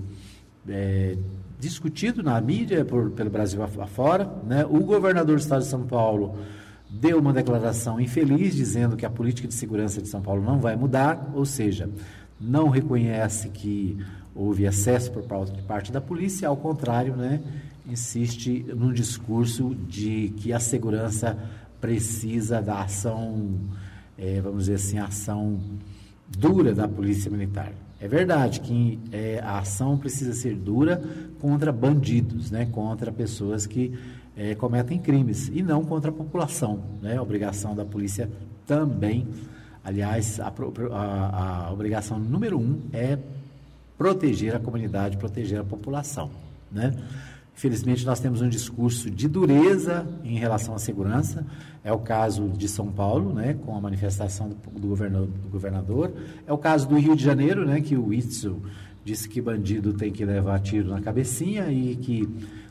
[0.68, 1.18] é,
[1.60, 4.30] discutido na mídia por, pelo Brasil afora.
[4.46, 4.66] Né?
[4.66, 6.38] O governador do estado de São Paulo
[6.90, 10.76] deu uma declaração infeliz dizendo que a política de segurança de São Paulo não vai
[10.76, 11.90] mudar, ou seja,
[12.40, 13.98] não reconhece que
[14.36, 17.42] houve excesso por parte da polícia, ao contrário, né,
[17.88, 21.38] insiste num discurso de que a segurança
[21.80, 23.60] precisa da ação,
[24.18, 25.60] é, vamos dizer assim, ação
[26.28, 27.74] dura da polícia militar.
[28.02, 31.00] É verdade que é, a ação precisa ser dura
[31.40, 32.66] contra bandidos, né?
[32.66, 33.94] contra pessoas que
[34.36, 36.82] é, cometem crimes e não contra a população.
[37.00, 37.18] Né?
[37.18, 38.28] A obrigação da polícia
[38.66, 39.28] também,
[39.84, 40.52] aliás, a,
[40.92, 43.20] a, a obrigação número um é
[44.00, 46.32] proteger a comunidade, proteger a população.
[46.72, 46.96] Né?
[47.56, 51.46] Infelizmente, nós temos um discurso de dureza em relação à segurança.
[51.84, 56.12] É o caso de São Paulo, né, com a manifestação do, do, governador, do governador.
[56.48, 58.62] É o caso do Rio de Janeiro, né, que o Itzel
[59.04, 62.28] disse que bandido tem que levar tiro na cabecinha e que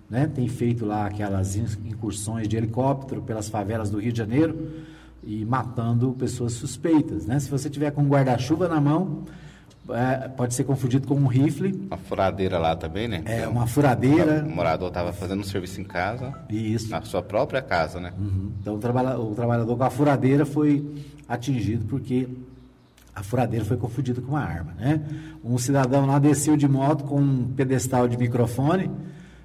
[0.09, 4.71] né, tem feito lá aquelas incursões de helicóptero pelas favelas do Rio de Janeiro
[5.23, 7.27] e matando pessoas suspeitas.
[7.27, 7.39] Né?
[7.39, 9.25] Se você tiver com um guarda-chuva na mão,
[9.95, 11.73] é, pode ser confundido com um rifle.
[11.87, 13.23] Uma furadeira lá também, né?
[13.25, 14.45] É, uma furadeira.
[14.47, 16.35] O morador estava fazendo um serviço em casa.
[16.49, 16.91] Isso.
[16.91, 18.13] Na sua própria casa, né?
[18.19, 18.53] Uhum.
[18.61, 22.29] Então o, trabalha, o trabalhador com a furadeira foi atingido porque
[23.15, 25.01] a furadeira foi confundida com uma arma, né?
[25.45, 28.91] Um cidadão lá desceu de moto com um pedestal de microfone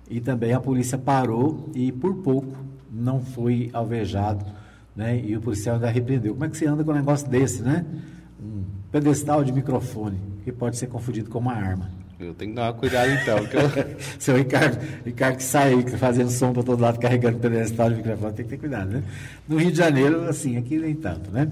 [0.09, 2.55] e também a polícia parou e por pouco
[2.91, 4.45] não foi alvejado,
[4.95, 5.19] né?
[5.19, 6.33] E o policial ainda repreendeu.
[6.33, 7.85] Como é que você anda com um negócio desse, né?
[8.41, 8.63] Um
[8.95, 11.89] pedestal de microfone que pode ser confundido com uma arma.
[12.17, 13.39] Eu tenho que dar uma cuidado então.
[13.39, 13.97] Eu...
[14.17, 18.31] Seu Ricardo, Ricardo que sai aí, fazendo som para todo lado, carregando pedestal de microfone,
[18.31, 19.03] tem que ter cuidado, né?
[19.49, 21.51] No Rio de Janeiro, assim, aqui nem tanto, né?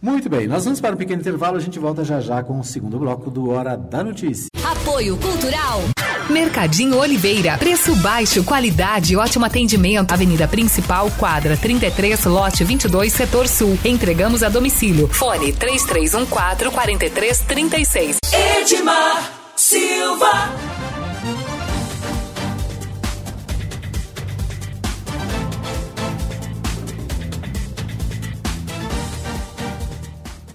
[0.00, 2.64] Muito bem, nós vamos para um pequeno intervalo, a gente volta já já com o
[2.64, 4.48] segundo bloco do Hora da Notícia.
[4.64, 5.82] Apoio Cultural.
[6.28, 7.56] Mercadinho Oliveira.
[7.58, 10.12] Preço baixo, qualidade, ótimo atendimento.
[10.12, 13.78] Avenida Principal, quadra 33, lote 22, setor sul.
[13.84, 15.08] Entregamos a domicílio.
[15.08, 18.18] Fone 3314 4336.
[18.32, 20.50] Edmar Silva.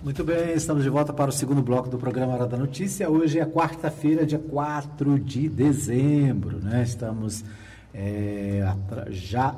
[0.08, 3.10] Muito bem, estamos de volta para o segundo bloco do programa Hora da Notícia.
[3.10, 6.82] Hoje é quarta-feira, dia 4 de dezembro, né?
[6.82, 7.44] Estamos
[7.94, 8.74] é,
[9.10, 9.54] já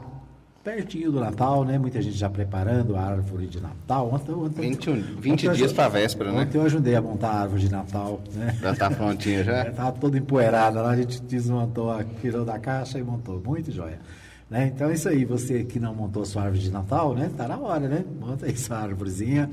[0.63, 1.77] pertinho do Natal, né?
[1.77, 4.12] Muita gente já preparando a árvore de Natal.
[4.12, 6.41] Ontem, ontem, 20, 20 ontem dias para a véspera, né?
[6.41, 8.57] Ontem eu ajudei a montar a árvore de Natal, né?
[8.59, 9.67] Já está prontinha já?
[9.67, 13.39] Estava toda empoeirada lá, a gente desmontou, tirou da caixa e montou.
[13.39, 13.99] Muito joia.
[14.49, 14.71] Né?
[14.73, 17.29] Então é isso aí, você que não montou sua árvore de Natal, né?
[17.38, 18.03] Tá na hora, né?
[18.19, 19.47] Monta aí sua árvorezinha,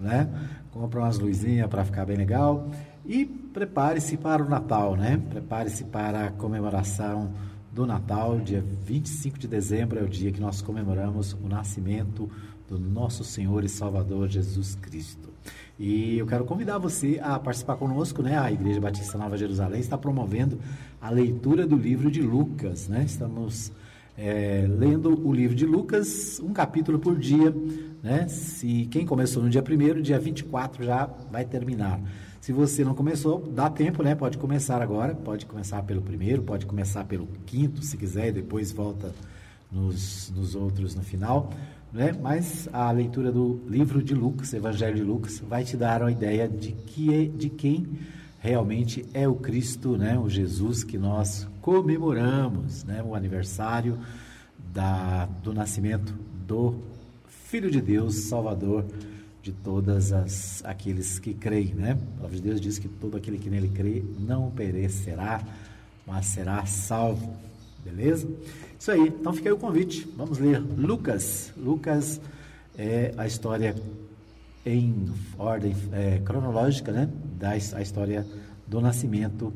[0.00, 0.28] né?
[0.72, 2.70] Compra umas luzinhas para ficar bem legal
[3.04, 5.20] e prepare-se para o Natal, né?
[5.30, 7.32] Prepare-se para a comemoração
[7.72, 12.28] do Natal, dia 25 de dezembro é o dia que nós comemoramos o nascimento
[12.68, 15.28] do nosso Senhor e Salvador Jesus Cristo.
[15.78, 18.38] E eu quero convidar você a participar conosco, né?
[18.38, 20.58] A Igreja Batista Nova Jerusalém está promovendo
[21.00, 23.04] a leitura do livro de Lucas, né?
[23.04, 23.72] Estamos
[24.20, 27.54] é, lendo o livro de Lucas, um capítulo por dia.
[28.02, 28.28] Né?
[28.28, 31.98] Se quem começou no dia 1 dia 24 já vai terminar.
[32.38, 34.14] Se você não começou, dá tempo, né?
[34.14, 38.72] Pode começar agora, pode começar pelo primeiro, pode começar pelo quinto, se quiser, e depois
[38.72, 39.14] volta
[39.72, 41.50] nos, nos outros no final.
[41.92, 42.12] Né?
[42.12, 46.48] Mas a leitura do livro de Lucas, Evangelho de Lucas, vai te dar uma ideia
[46.48, 47.86] de, que é, de quem
[48.38, 50.18] realmente é o Cristo, né?
[50.18, 53.02] o Jesus que nós comemoramos, né?
[53.02, 53.98] o aniversário
[54.72, 56.14] da, do nascimento
[56.46, 56.74] do
[57.26, 58.84] Filho de Deus, Salvador
[59.42, 61.92] de todas as aqueles que creem, né?
[61.92, 65.42] A palavra de Deus diz que todo aquele que nele crê não perecerá,
[66.06, 67.34] mas será salvo.
[67.84, 68.28] Beleza?
[68.78, 69.08] Isso aí.
[69.08, 70.06] Então fica aí o convite.
[70.16, 71.52] Vamos ler Lucas.
[71.56, 72.20] Lucas
[72.76, 73.74] é a história
[74.64, 75.06] em
[75.38, 77.08] ordem é, cronológica, né?
[77.38, 78.26] Da a história
[78.66, 79.52] do nascimento,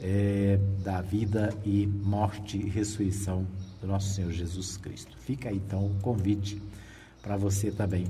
[0.00, 3.46] é, da vida e morte e ressurreição
[3.80, 5.16] do nosso Senhor Jesus Cristo.
[5.18, 6.60] Fica aí então o convite
[7.22, 8.06] para você também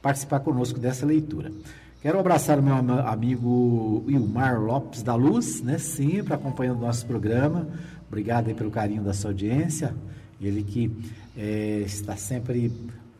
[0.00, 1.52] participar conosco dessa leitura.
[2.00, 5.78] Quero abraçar o meu amigo Wilmar Lopes da Luz, né?
[5.78, 7.68] sempre acompanhando o nosso programa.
[8.08, 9.94] Obrigado aí pelo carinho da sua audiência.
[10.40, 10.90] Ele que
[11.36, 12.72] é, está sempre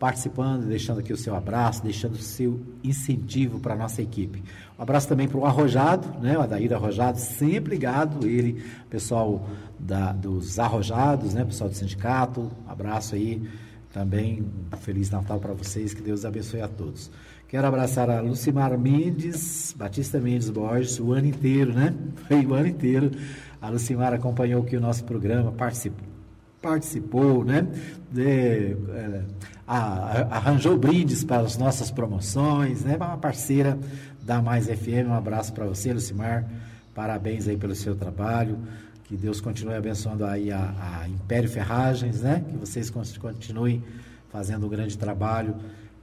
[0.02, 4.42] participando, deixando aqui o seu abraço, deixando o seu incentivo para a nossa equipe.
[4.76, 6.36] Um abraço também para o Arrojado, né?
[6.36, 11.44] o Adair Arrojado, sempre ligado, ele, pessoal da, dos Arrojados, né?
[11.44, 13.48] pessoal do sindicato, um abraço aí
[13.92, 14.44] também.
[14.72, 17.08] Um Feliz Natal para vocês, que Deus abençoe a todos.
[17.46, 21.94] Quero abraçar a Lucimar Mendes, Batista Mendes Borges, o ano inteiro, né?
[22.26, 23.12] Foi o ano inteiro.
[23.60, 26.08] A Lucimar acompanhou aqui o nosso programa, participou,
[26.60, 27.68] participou né?
[28.10, 29.22] De, é,
[29.66, 32.96] arranjou brindes para as nossas promoções, né?
[32.96, 33.79] Uma parceira
[34.22, 35.09] da Mais FM.
[35.09, 36.44] Um abraço para você, Lucimar.
[36.94, 38.59] Parabéns aí pelo seu trabalho.
[39.05, 42.44] Que Deus continue abençoando aí a, a Império Ferragens, né?
[42.48, 43.83] Que vocês continuem
[44.31, 45.55] fazendo um grande trabalho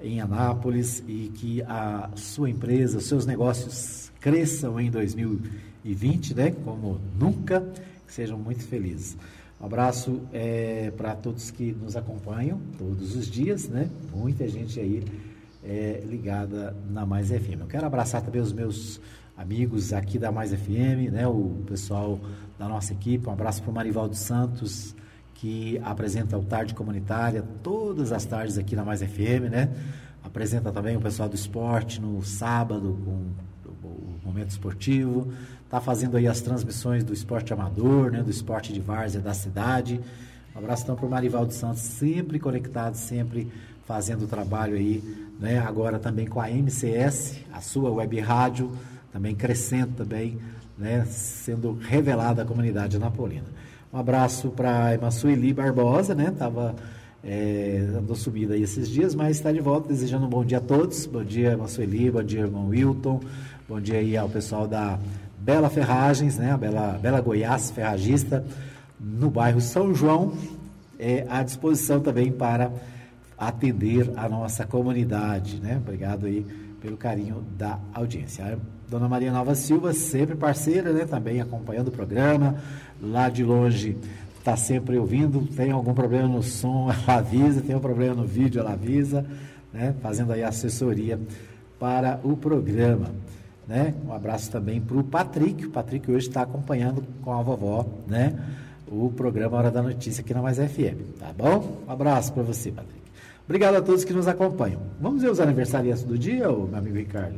[0.02, 6.52] em Anápolis e que a sua empresa, seus negócios cresçam em 2020, né?
[6.64, 7.62] Como nunca,
[8.08, 9.18] que sejam muito felizes.
[9.60, 13.90] Um abraço é, para todos que nos acompanham todos os dias, né?
[14.16, 15.04] Muita gente aí
[15.62, 17.60] é, ligada na Mais FM.
[17.60, 19.02] Eu quero abraçar também os meus
[19.36, 21.28] amigos aqui da Mais FM, né?
[21.28, 22.22] O pessoal
[22.58, 23.28] da nossa equipe.
[23.28, 24.96] Um abraço para o Marivaldo Santos,
[25.34, 29.74] que apresenta o Tarde Comunitária todas as tardes aqui na Mais FM, né?
[30.24, 33.26] Apresenta também o pessoal do esporte no sábado com
[33.84, 35.34] o momento esportivo
[35.70, 40.02] está fazendo aí as transmissões do esporte amador, né, do esporte de várzea da cidade.
[40.56, 43.52] Um abraço então para o Marivaldo Santos, sempre conectado, sempre
[43.86, 45.04] fazendo o trabalho aí,
[45.40, 48.72] né, agora também com a MCS, a sua web rádio,
[49.14, 50.40] também crescendo também,
[50.76, 53.46] né, sendo revelada à comunidade anapolina.
[53.94, 56.32] Um abraço para a Sueli Barbosa, né?
[56.38, 56.76] Tava
[57.24, 60.62] é, andou subida aí esses dias, mas está de volta, desejando um bom dia a
[60.62, 61.08] todos.
[61.08, 63.20] Bom dia, Sueli, bom dia, irmão Wilton.
[63.68, 65.00] Bom dia aí ao pessoal da
[65.50, 66.52] Bela Ferragens, né?
[66.52, 68.46] A Bela, Bela Goiás Ferragista,
[69.00, 70.32] no bairro São João,
[71.00, 72.72] é, à disposição também para
[73.36, 75.78] atender a nossa comunidade, né?
[75.78, 76.46] Obrigado aí
[76.80, 78.46] pelo carinho da audiência.
[78.46, 78.58] A
[78.88, 81.06] Dona Maria Nova Silva, sempre parceira, né?
[81.06, 82.58] Também acompanhando o programa,
[83.02, 83.98] lá de longe
[84.38, 88.60] está sempre ouvindo, tem algum problema no som, ela avisa, tem um problema no vídeo,
[88.60, 89.26] ela avisa,
[89.74, 89.96] né?
[90.00, 91.20] Fazendo aí assessoria
[91.80, 93.08] para o programa.
[93.70, 93.94] Né?
[94.04, 95.68] Um abraço também para o Patrick.
[95.68, 98.36] O Patrick hoje está acompanhando com a vovó, né?
[98.88, 101.84] O programa Hora da Notícia aqui na Mais FM, tá bom?
[101.88, 103.00] Um abraço para você, Patrick.
[103.46, 104.82] Obrigado a todos que nos acompanham.
[105.00, 107.38] Vamos ver os aniversariantes do dia, meu amigo Ricardo?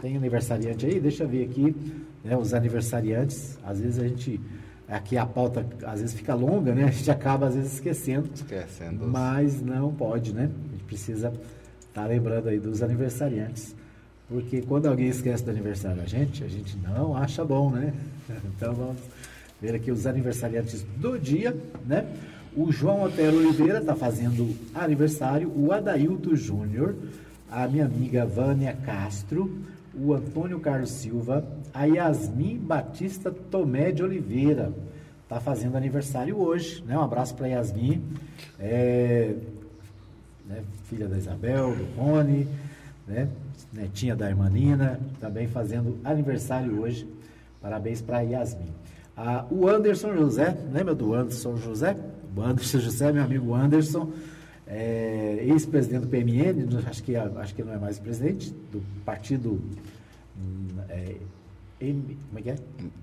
[0.00, 0.98] Tem aniversariante aí?
[0.98, 1.76] Deixa eu ver aqui,
[2.24, 3.58] né, os aniversariantes.
[3.62, 4.40] Às vezes a gente
[4.88, 6.84] aqui a pauta às vezes fica longa, né?
[6.84, 8.30] A gente acaba às vezes esquecendo.
[8.34, 9.06] Esquecendo.
[9.06, 10.44] Mas não pode, né?
[10.44, 13.75] A gente precisa estar tá lembrando aí dos aniversariantes.
[14.28, 17.92] Porque quando alguém esquece do aniversário da gente, a gente não acha bom, né?
[18.56, 18.96] Então vamos
[19.60, 22.06] ver aqui os aniversariantes do dia, né?
[22.56, 26.96] O João Otero Oliveira está fazendo aniversário, o Adailto Júnior,
[27.50, 29.60] a minha amiga Vânia Castro,
[29.94, 34.72] o Antônio Carlos Silva, a Yasmin Batista Tomé de Oliveira,
[35.22, 36.98] está fazendo aniversário hoje, né?
[36.98, 38.02] Um abraço para Yasmin,
[38.58, 39.34] é,
[40.46, 40.62] né?
[40.88, 42.48] filha da Isabel, do Rony,
[43.06, 43.28] né?
[43.72, 47.06] Netinha da irmã Nina, também fazendo aniversário hoje.
[47.60, 48.72] Parabéns para Yasmin.
[49.16, 51.96] Ah, o Anderson José, lembra do Anderson José?
[52.36, 54.12] O Anderson José, meu amigo Anderson,
[54.66, 59.60] é, ex-presidente do PMN, acho que, acho que não é mais presidente, do partido.
[60.88, 61.16] É,
[61.80, 62.56] M, como é que é?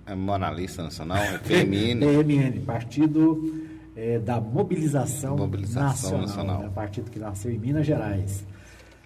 [0.05, 1.99] É Moralista Nacional, é PMN.
[1.99, 6.63] PMN, Partido é, da Mobilização, Mobilização Nacional, Nacional.
[6.65, 8.43] É partido que nasceu em Minas Gerais.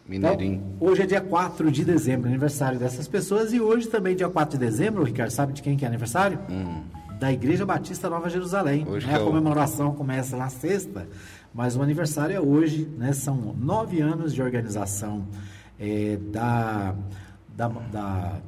[0.07, 0.63] Mineirinho.
[0.75, 4.57] Então, hoje é dia 4 de dezembro, aniversário dessas pessoas, e hoje também, dia 4
[4.57, 6.39] de dezembro, o Ricardo sabe de quem que é aniversário?
[6.49, 6.83] Hum.
[7.19, 8.85] Da Igreja Batista Nova Jerusalém.
[8.87, 9.15] Hoje né?
[9.15, 11.07] A é comemoração começa na sexta,
[11.53, 13.11] mas o aniversário é hoje, né?
[13.11, 15.27] São nove anos de organização
[15.79, 16.93] eh, da,
[17.55, 18.39] da, da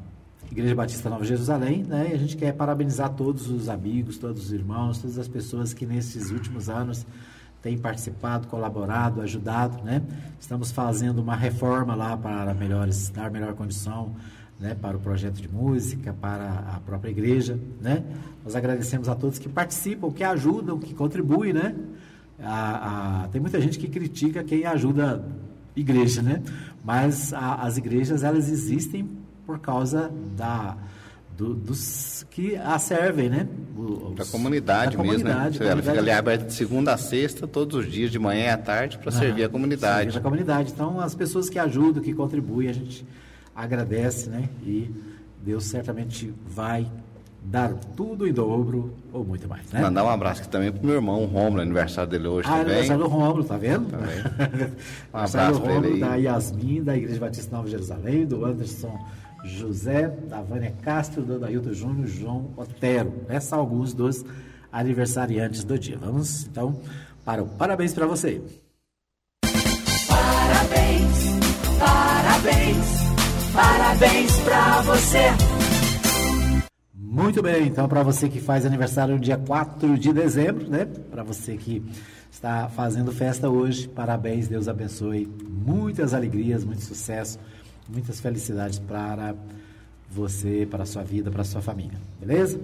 [0.52, 2.10] Igreja Batista Nova Jerusalém, né?
[2.12, 5.86] E a gente quer parabenizar todos os amigos, todos os irmãos, todas as pessoas que
[5.86, 7.06] nesses últimos anos
[7.62, 10.02] têm participado, colaborado, ajudado, né?
[10.40, 14.16] Estamos fazendo uma reforma lá para melhores, dar melhor condição,
[14.60, 18.04] né, para o projeto de música, para a própria igreja, né?
[18.44, 21.76] Nós agradecemos a todos que participam, que ajudam, que contribuem, né?
[22.42, 25.24] A- a- tem muita gente que critica quem ajuda
[25.76, 26.42] igreja, né?
[26.84, 29.10] Mas a- as igrejas elas existem
[29.46, 30.78] por causa da
[31.40, 33.48] do- dos que a servem, né?
[33.78, 35.32] Os- Da comunidade da mesmo, né?
[35.32, 38.54] comunidade, Você- Ela fica ali aberta de segunda a sexta, todos os dias, de manhã
[38.54, 40.12] à tarde, para servir a comunidade.
[40.12, 40.72] servir a comunidade.
[40.74, 43.06] Então, as pessoas que ajudam, que contribuem, a gente
[43.56, 44.50] agradece, né?
[44.64, 44.92] E
[45.44, 46.86] Deus certamente vai
[47.42, 49.82] dar tudo em dobro ou muito mais, né?
[49.82, 52.66] Mandar um abraço aqui também pro meu irmão, o Romulo, aniversário dele hoje Ah, também.
[52.66, 53.86] aniversário do Rômulo, tá vendo?
[53.90, 54.10] Também.
[55.14, 56.00] Um aniversário abraço do pra ele aí.
[56.02, 59.00] da Yasmin, da Igreja Batista Nova Jerusalém, do Anderson
[59.44, 63.26] José, da Vânia Castro, do Adailton Júnior, João Otero.
[63.30, 64.26] Esses alguns dos
[64.72, 65.98] aniversariantes do dia.
[65.98, 66.80] Vamos, então,
[67.26, 68.42] para o parabéns para você.
[70.08, 71.18] Parabéns,
[71.80, 72.86] parabéns,
[73.54, 75.60] parabéns pra você.
[76.94, 80.86] Muito bem, então para você que faz aniversário no dia 4 de dezembro, né?
[80.86, 81.84] Para você que
[82.32, 85.26] está fazendo festa hoje, parabéns, Deus abençoe.
[85.50, 87.40] Muitas alegrias, muito sucesso,
[87.90, 89.36] muitas felicidades para
[90.10, 92.60] você, para a sua vida, para a sua família, beleza?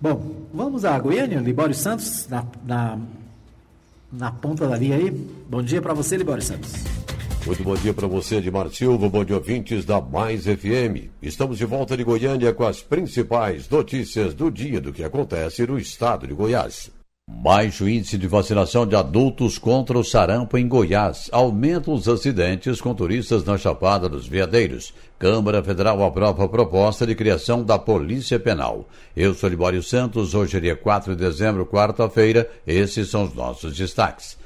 [0.00, 2.98] Bom, vamos a Goiânia, Libório Santos, na, na,
[4.12, 5.10] na ponta da linha aí.
[5.10, 6.74] Bom dia para você, Libório Santos.
[7.46, 11.10] Muito bom dia para você, Edmar Silva, bom dia ouvintes da Mais FM.
[11.22, 15.78] Estamos de volta de Goiânia com as principais notícias do dia do que acontece no
[15.78, 16.90] estado de Goiás.
[17.28, 21.28] Baixo índice de vacinação de adultos contra o sarampo em Goiás.
[21.32, 24.94] Aumenta os acidentes com turistas na Chapada dos Veadeiros.
[25.18, 28.88] Câmara Federal aprova proposta de criação da Polícia Penal.
[29.16, 32.48] Eu sou Libório Santos, hoje é dia 4 de dezembro, quarta-feira.
[32.64, 34.38] Esses são os nossos destaques.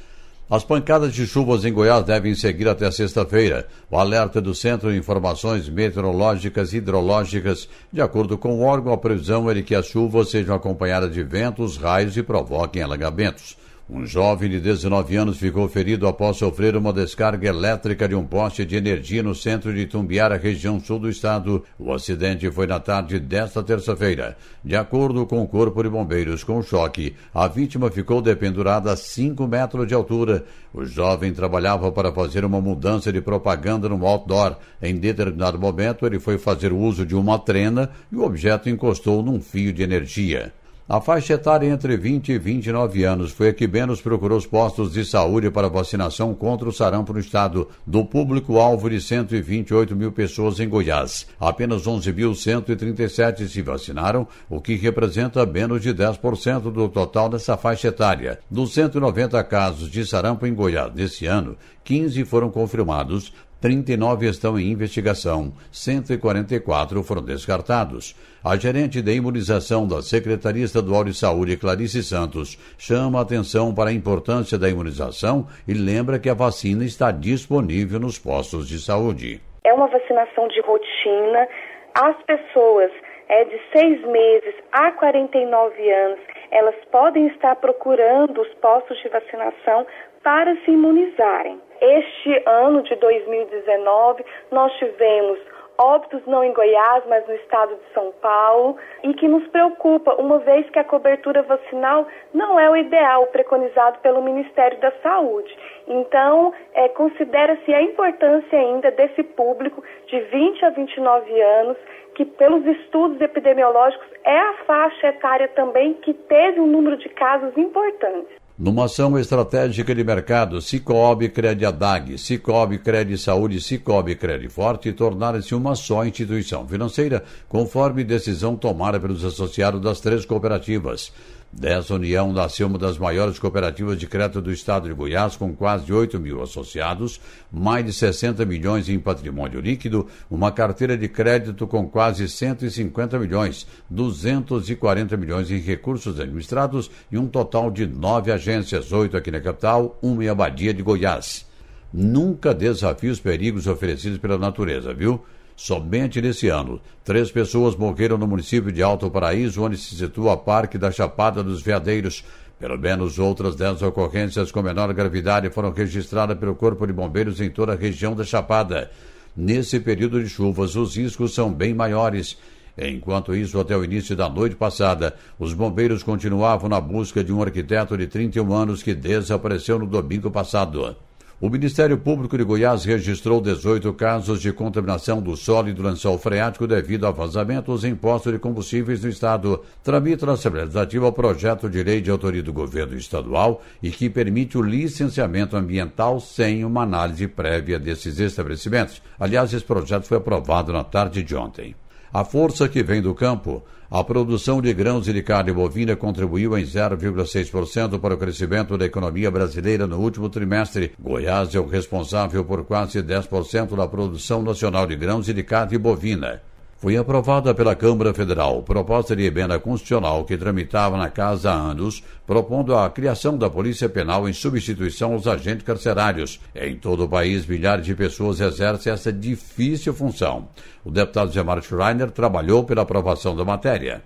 [0.50, 3.68] As pancadas de chuvas em Goiás devem seguir até sexta-feira.
[3.88, 8.98] O alerta do Centro de Informações Meteorológicas e Hidrológicas, de acordo com o órgão, a
[8.98, 13.56] previsão é de que as chuvas sejam acompanhadas de ventos, raios e provoquem alagamentos.
[13.92, 18.64] Um jovem de 19 anos ficou ferido após sofrer uma descarga elétrica de um poste
[18.64, 21.64] de energia no centro de Tumbiara, região sul do estado.
[21.76, 24.36] O acidente foi na tarde desta terça-feira.
[24.64, 29.44] De acordo com o Corpo de Bombeiros, com choque, a vítima ficou dependurada a 5
[29.48, 30.44] metros de altura.
[30.72, 34.56] O jovem trabalhava para fazer uma mudança de propaganda no outdoor.
[34.80, 39.40] Em determinado momento, ele foi fazer uso de uma trena e o objeto encostou num
[39.40, 40.52] fio de energia.
[40.92, 44.92] A faixa etária entre 20 e 29 anos foi a que menos procurou os postos
[44.92, 50.58] de saúde para vacinação contra o sarampo no estado, do público-alvo de 128 mil pessoas
[50.58, 51.28] em Goiás.
[51.38, 58.40] Apenas 11.137 se vacinaram, o que representa menos de 10% do total dessa faixa etária.
[58.50, 64.70] Dos 190 casos de sarampo em Goiás nesse ano, 15 foram confirmados, 39 estão em
[64.72, 68.16] investigação, 144 foram descartados.
[68.42, 73.90] A gerente de imunização da Secretaria Estadual de Saúde, Clarice Santos, chama a atenção para
[73.90, 79.42] a importância da imunização e lembra que a vacina está disponível nos postos de saúde.
[79.62, 81.46] É uma vacinação de rotina.
[81.94, 82.90] As pessoas
[83.28, 86.18] é, de seis meses a 49 anos,
[86.50, 89.86] elas podem estar procurando os postos de vacinação
[90.22, 91.60] para se imunizarem.
[91.80, 95.38] Este ano de 2019, nós tivemos
[95.80, 100.38] óbitos não em Goiás, mas no estado de São Paulo, e que nos preocupa, uma
[100.40, 105.56] vez que a cobertura vacinal não é o ideal preconizado pelo Ministério da Saúde.
[105.88, 111.78] Então, é, considera-se a importância ainda desse público de 20 a 29 anos,
[112.14, 117.56] que pelos estudos epidemiológicos é a faixa etária também que teve um número de casos
[117.56, 118.39] importantes.
[118.60, 125.74] Numa ação estratégica de mercado, Cicobi Crediadag, Cicobi Cred Saúde Cicobi Cred Forte tornaram-se uma
[125.74, 131.10] só instituição financeira, conforme decisão tomada pelos associados das três cooperativas.
[131.52, 135.92] Dessa união nasceu uma das maiores cooperativas de crédito do estado de Goiás, com quase
[135.92, 141.88] 8 mil associados, mais de 60 milhões em patrimônio líquido, uma carteira de crédito com
[141.88, 149.16] quase 150 milhões, 240 milhões em recursos administrados e um total de nove agências, oito
[149.16, 151.46] aqui na capital, uma em Abadia de Goiás.
[151.92, 155.20] Nunca desafie os perigos oferecidos pela natureza, viu?
[155.62, 160.36] Somente nesse ano, três pessoas morreram no município de Alto Paraíso, onde se situa o
[160.38, 162.24] Parque da Chapada dos Veadeiros.
[162.58, 167.50] Pelo menos outras dez ocorrências com menor gravidade foram registradas pelo Corpo de Bombeiros em
[167.50, 168.90] toda a região da Chapada.
[169.36, 172.38] Nesse período de chuvas, os riscos são bem maiores.
[172.78, 177.42] Enquanto isso, até o início da noite passada, os bombeiros continuavam na busca de um
[177.42, 180.96] arquiteto de 31 anos que desapareceu no domingo passado.
[181.42, 186.18] O Ministério Público de Goiás registrou 18 casos de contaminação do solo e do lençol
[186.18, 189.62] freático devido a vazamentos em postos de combustíveis no Estado.
[189.82, 194.10] Tramita na Assembleia Legislativa o projeto de lei de autoria do governo estadual e que
[194.10, 199.00] permite o licenciamento ambiental sem uma análise prévia desses estabelecimentos.
[199.18, 201.74] Aliás, esse projeto foi aprovado na tarde de ontem.
[202.12, 206.56] A força que vem do campo, a produção de grãos e de carne bovina contribuiu
[206.56, 210.92] em 0,6% para o crescimento da economia brasileira no último trimestre.
[210.96, 215.76] Goiás é o responsável por quase 10% da produção nacional de grãos e de carne
[215.76, 216.40] bovina
[216.80, 222.02] foi aprovada pela Câmara Federal proposta de emenda constitucional que tramitava na casa há anos,
[222.26, 226.40] propondo a criação da Polícia Penal em substituição aos agentes carcerários.
[226.54, 230.48] Em todo o país, milhares de pessoas exercem essa difícil função.
[230.82, 234.02] O deputado Gemar Schreiner trabalhou pela aprovação da matéria.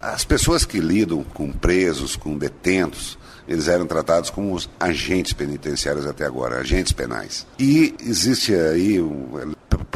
[0.00, 6.06] As pessoas que lidam com presos, com detentos, eles eram tratados como os agentes penitenciários
[6.06, 7.46] até agora, agentes penais.
[7.56, 8.98] E existe aí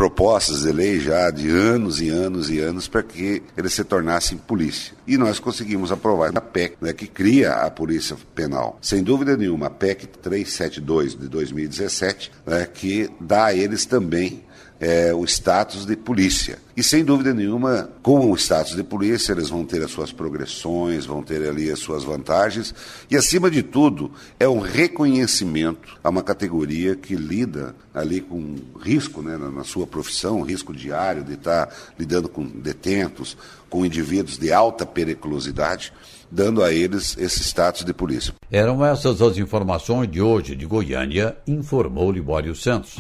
[0.05, 4.37] propostas de lei já de anos e anos e anos para que eles se tornassem
[4.37, 4.93] polícia.
[5.07, 8.79] E nós conseguimos aprovar a PEC, né, que cria a Polícia Penal.
[8.83, 14.45] Sem dúvida nenhuma, a PEC 372 de 2017, né, que dá a eles também
[14.81, 16.59] é, o status de polícia.
[16.77, 21.07] E sem dúvida nenhuma, com o status de polícia, eles vão ter as suas progressões,
[21.07, 22.75] vão ter ali as suas vantagens.
[23.11, 29.23] E acima de tudo, é um reconhecimento a uma categoria que lida ali com risco
[29.23, 33.37] né, na, sua profissão, risco diário de estar lidando com detentos,
[33.71, 35.93] com indivíduos de alta periculosidade
[36.31, 38.35] dando a eles esse status de polícia.
[38.51, 42.96] Eram essas as informações de hoje de Goiânia, informou Libório Santos.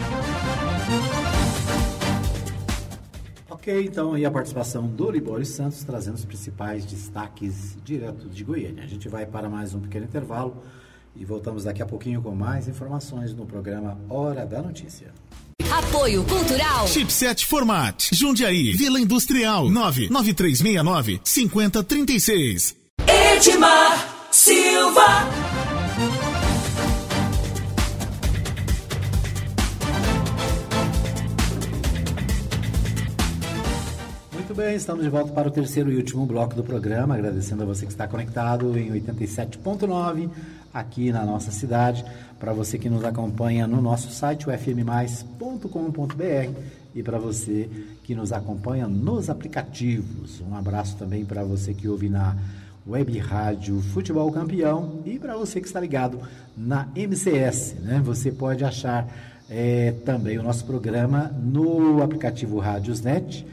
[3.64, 8.84] Ok, então aí a participação do Libório Santos trazendo os principais destaques direto de Goiânia.
[8.84, 10.62] A gente vai para mais um pequeno intervalo
[11.16, 15.14] e voltamos daqui a pouquinho com mais informações no programa Hora da Notícia.
[15.70, 16.86] Apoio Cultural.
[16.88, 18.10] Chipset Format.
[18.12, 18.74] Jundiaí.
[18.74, 19.70] Vila Industrial.
[19.70, 22.76] 99369 5036.
[23.08, 25.63] Edmar Silva.
[34.54, 37.66] Muito bem, estamos de volta para o terceiro e último bloco do programa, agradecendo a
[37.66, 40.30] você que está conectado em 87.9
[40.72, 42.04] aqui na nossa cidade,
[42.38, 45.66] para você que nos acompanha no nosso site, o fmmais.com.br
[46.94, 47.68] e para você
[48.04, 50.40] que nos acompanha nos aplicativos.
[50.48, 52.36] Um abraço também para você que ouve na
[52.86, 56.20] Web Rádio Futebol Campeão e para você que está ligado
[56.56, 58.00] na MCS, né?
[58.04, 59.08] Você pode achar
[59.50, 63.44] é, também o nosso programa no aplicativo Rádiosnet.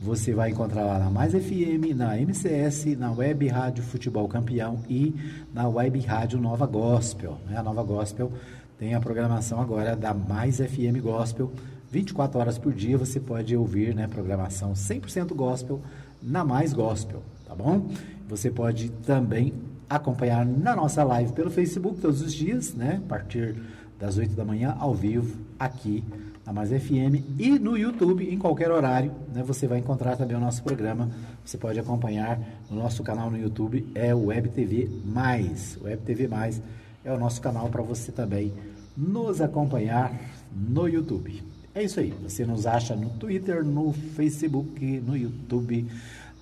[0.00, 5.14] Você vai encontrar lá na Mais FM, na MCS, na Web Rádio Futebol Campeão e
[5.54, 7.38] na Web Rádio Nova Gospel.
[7.48, 7.56] Né?
[7.56, 8.30] A Nova Gospel
[8.78, 11.50] tem a programação agora da Mais FM Gospel.
[11.90, 15.80] 24 horas por dia você pode ouvir né, programação 100% gospel
[16.22, 17.88] na Mais Gospel, tá bom?
[18.28, 19.54] Você pode também
[19.88, 23.00] acompanhar na nossa live pelo Facebook todos os dias, né?
[23.02, 23.56] A partir
[23.98, 26.04] das 8 da manhã, ao vivo, aqui
[26.46, 29.42] na Mais FM e no YouTube, em qualquer horário, né?
[29.42, 31.10] Você vai encontrar também o nosso programa.
[31.44, 32.38] Você pode acompanhar
[32.70, 35.76] no nosso canal no YouTube, é o Web TV Mais.
[35.80, 36.62] O Web TV Mais
[37.04, 38.52] é o nosso canal para você também
[38.96, 40.16] nos acompanhar
[40.54, 41.42] no YouTube.
[41.74, 42.14] É isso aí.
[42.22, 45.86] Você nos acha no Twitter, no Facebook, no YouTube,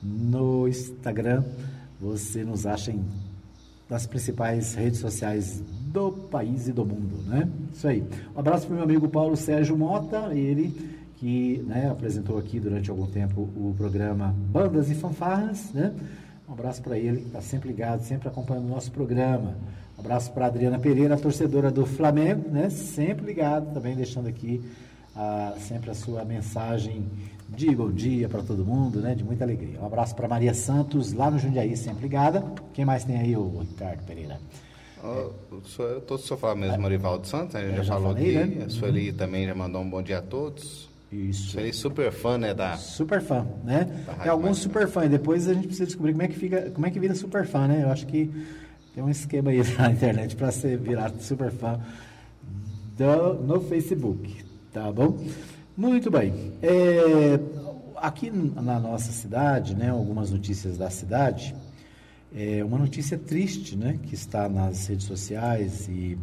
[0.03, 1.43] no Instagram.
[2.01, 3.03] Você nos acha em,
[3.89, 5.63] nas principais redes sociais
[5.93, 7.49] do país e do mundo, né?
[7.73, 8.03] Isso aí.
[8.35, 12.91] Um abraço para o meu amigo Paulo Sérgio Mota, ele que né, apresentou aqui durante
[12.91, 15.95] algum tempo o programa Bandas e Fanfarras, né?
[16.49, 19.57] Um abraço para ele, que está sempre ligado, sempre acompanhando o nosso programa.
[19.97, 22.69] Um abraço para Adriana Pereira, torcedora do Flamengo, né?
[22.69, 24.63] Sempre ligado, também deixando aqui
[25.17, 27.07] ah, sempre a sua mensagem
[27.49, 29.15] de bom dia para todo mundo, né?
[29.15, 29.81] De muita alegria.
[29.81, 32.45] Um abraço para Maria Santos, lá no Jundiaí, sempre ligada.
[32.73, 34.41] Quem mais tem aí, o Ricardo Pereira?
[35.03, 35.35] Eu
[35.99, 37.71] estou só falando mesmo, Marivaldo Santos, né?
[37.73, 38.55] É, já, já falou falei, aqui.
[38.57, 38.65] né?
[38.65, 40.89] A Sueli também já mandou um bom dia a todos.
[41.13, 41.53] Isso.
[41.53, 42.55] Sueli super fã, né?
[42.55, 42.77] Da...
[42.77, 43.87] Super fã, né?
[44.23, 45.11] Tem alguns super fãs.
[45.11, 47.69] Depois a gente precisa descobrir como é que fica, como é que vira super fã,
[47.69, 47.83] né?
[47.83, 48.31] Eu acho que
[48.95, 51.79] tem um esquema aí na internet para ser virar super fã
[52.97, 55.19] do, no Facebook, tá bom?
[55.77, 56.53] Muito bem.
[56.63, 57.39] É,
[57.97, 59.91] aqui na nossa cidade, né?
[59.91, 61.55] Algumas notícias da cidade.
[62.35, 63.99] É uma notícia triste, né?
[64.03, 66.17] Que está nas redes sociais e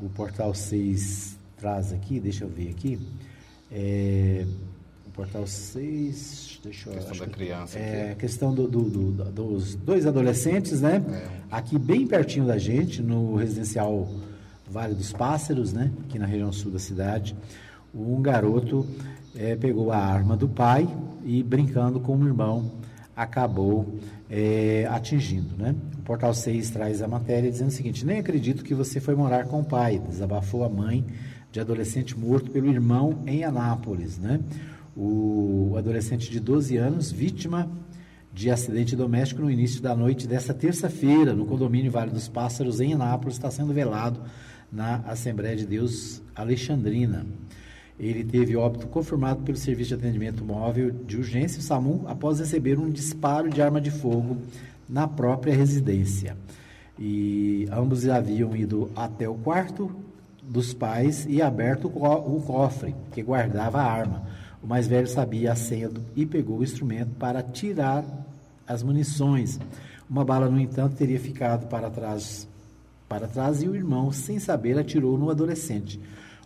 [0.00, 2.20] o Portal 6 traz aqui.
[2.20, 2.98] Deixa eu ver aqui.
[3.70, 4.44] É,
[5.06, 8.12] o Portal 6, deixa eu Questão acho da que- criança É, aqui.
[8.12, 11.02] a questão do, do- do- dos dois adolescentes, né?
[11.50, 14.08] Aqui bem pertinho da gente, no residencial
[14.70, 15.90] Vale dos Pássaros, né?
[16.04, 17.34] Aqui na região sul da cidade.
[17.94, 18.86] Um garoto
[19.34, 20.88] é, pegou a arma do pai
[21.24, 22.70] e brincando com o irmão
[23.14, 23.98] acabou
[24.30, 25.74] é, atingindo, né?
[25.98, 29.44] O Portal 6 traz a matéria dizendo o seguinte: nem acredito que você foi morar
[29.44, 31.04] com o pai, desabafou a mãe
[31.50, 34.40] de adolescente morto pelo irmão em Anápolis, né?
[34.96, 37.70] O adolescente de 12 anos, vítima
[38.32, 42.94] de acidente doméstico no início da noite desta terça-feira, no condomínio Vale dos Pássaros, em
[42.94, 44.20] Anápolis, está sendo velado
[44.70, 47.26] na Assembleia de Deus Alexandrina.
[48.02, 52.76] Ele teve óbito confirmado pelo Serviço de Atendimento Móvel de Urgência, o SAMU, após receber
[52.76, 54.38] um disparo de arma de fogo
[54.88, 56.36] na própria residência.
[56.98, 59.88] E ambos haviam ido até o quarto
[60.42, 64.24] dos pais e aberto o co- o cofre que guardava a arma.
[64.60, 68.04] O mais velho sabia a senha e pegou o instrumento para tirar
[68.66, 69.60] as munições.
[70.10, 72.48] Uma bala, no entanto, teria ficado para trás,
[73.08, 76.00] para trás e o irmão, sem saber, atirou no adolescente.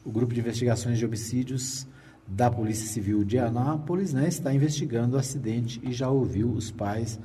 [0.07, 1.85] O grupo de investigações de homicídios
[2.29, 7.19] da Polícia Civil de Anápolis né, está investigando o acidente e já ouviu os pais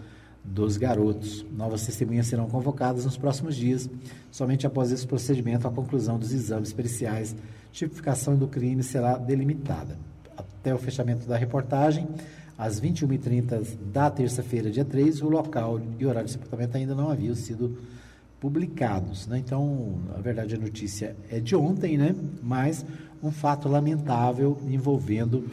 [0.43, 1.45] dos garotos.
[1.55, 3.87] Novas testemunhas serão convocadas nos próximos dias.
[4.31, 7.35] Somente após esse procedimento, a conclusão dos exames periciais,
[7.71, 9.95] tipificação do crime será delimitada.
[10.35, 12.07] Até o fechamento da reportagem,
[12.57, 17.35] às 21h30 da terça-feira, dia 3, o local e horário de sepultamento ainda não haviam
[17.35, 17.77] sido
[18.41, 19.27] publicados.
[19.27, 19.37] Né?
[19.37, 22.13] Então, na verdade, a notícia é de ontem, né?
[22.41, 22.83] mas
[23.23, 25.47] um fato lamentável envolvendo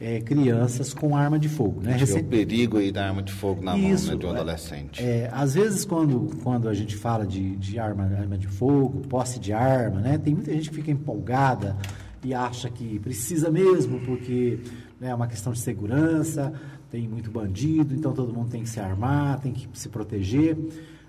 [0.00, 1.80] eh, crianças com arma de fogo.
[1.80, 1.96] Né?
[1.96, 4.28] Que é o perigo aí da arma de fogo na Isso, mão né, de um
[4.30, 4.32] é.
[4.32, 5.00] adolescente.
[5.02, 9.38] É, às vezes, quando, quando a gente fala de, de arma, arma de fogo, posse
[9.38, 11.76] de arma, né, tem muita gente que fica empolgada
[12.24, 14.58] e acha que precisa mesmo, porque
[15.00, 16.52] né, é uma questão de segurança,
[16.90, 20.56] tem muito bandido, então todo mundo tem que se armar, tem que se proteger,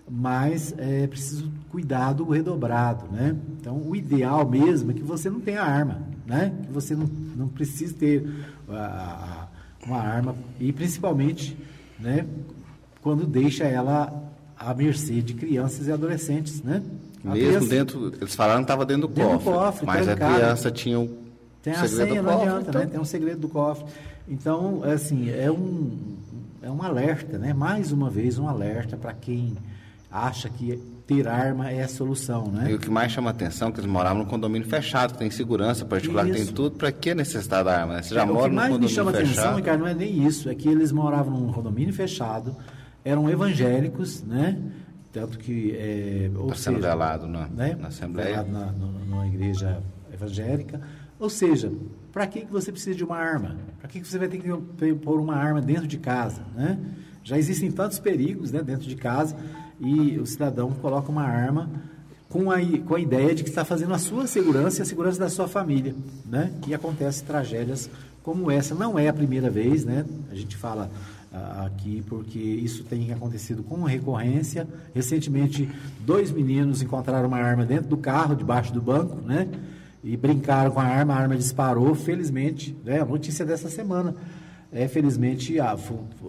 [0.09, 3.35] mas é preciso cuidado redobrado, né?
[3.59, 6.53] Então, o ideal mesmo é que você não tenha arma, né?
[6.65, 8.27] Que você não, não precise ter
[8.69, 9.47] a- a-
[9.87, 11.57] uma arma e principalmente,
[11.99, 12.25] né?
[13.01, 14.11] quando deixa ela
[14.57, 16.81] à mercê de crianças e adolescentes, né?
[17.23, 20.07] A Mesmo criança- dentro, eles falaram que estava dentro do Dentro do cofre, cofre, mas
[20.07, 20.33] a trancado.
[20.35, 21.17] criança tinha o
[21.61, 22.49] Tem a segredo senha, do não cofre.
[22.49, 22.87] adianta, então- né?
[22.87, 23.85] Tem um segredo do cofre.
[24.27, 25.91] Então, é assim, é um,
[26.63, 27.53] é um alerta, né?
[27.53, 29.53] Mais uma vez, um alerta para quem
[30.15, 32.71] acha que ter arma é a solução, né?
[32.71, 35.29] E o que mais chama atenção é que eles moravam num condomínio fechado, que tem
[35.29, 36.77] segurança particular, tem tudo.
[36.77, 37.95] Para que necessidade da arma?
[37.95, 38.01] né?
[38.01, 39.55] Você já É, mora o que num mais me condomínio chama atenção, fechado.
[39.57, 42.55] Ricardo, não é nem isso, é que eles moravam num condomínio fechado,
[43.03, 44.57] eram evangélicos, né?
[45.11, 45.71] Tanto que.
[45.77, 47.77] É, ou Tá sendo seja, velado na- né?
[47.79, 48.41] na Assembleia.
[48.43, 49.81] Velado na, numa igreja
[50.13, 50.81] evangélica.
[51.19, 51.71] Ou seja,
[52.11, 53.55] para que, que você precisa de uma arma?
[53.79, 56.41] Para que, que você vai ter que pôr uma arma dentro de casa?
[56.55, 56.77] Né?
[57.23, 59.35] Já existem tantos perigos né, dentro de casa
[59.79, 61.69] e o cidadão coloca uma arma
[62.29, 65.19] com a, com a ideia de que está fazendo a sua segurança e a segurança
[65.19, 65.95] da sua família.
[66.25, 66.51] Né?
[66.67, 67.89] E acontecem tragédias
[68.23, 68.73] como essa.
[68.75, 70.05] Não é a primeira vez, né?
[70.31, 70.89] a gente fala
[71.31, 74.67] ah, aqui porque isso tem acontecido com recorrência.
[74.93, 75.69] Recentemente,
[75.99, 79.47] dois meninos encontraram uma arma dentro do carro, debaixo do banco, né?
[80.03, 83.01] E brincaram com a arma, a arma disparou, felizmente, né?
[83.01, 84.15] A notícia dessa semana.
[84.71, 85.55] É, felizmente,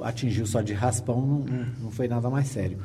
[0.03, 2.79] atingiu só de raspão, não- não foi nada mais sério.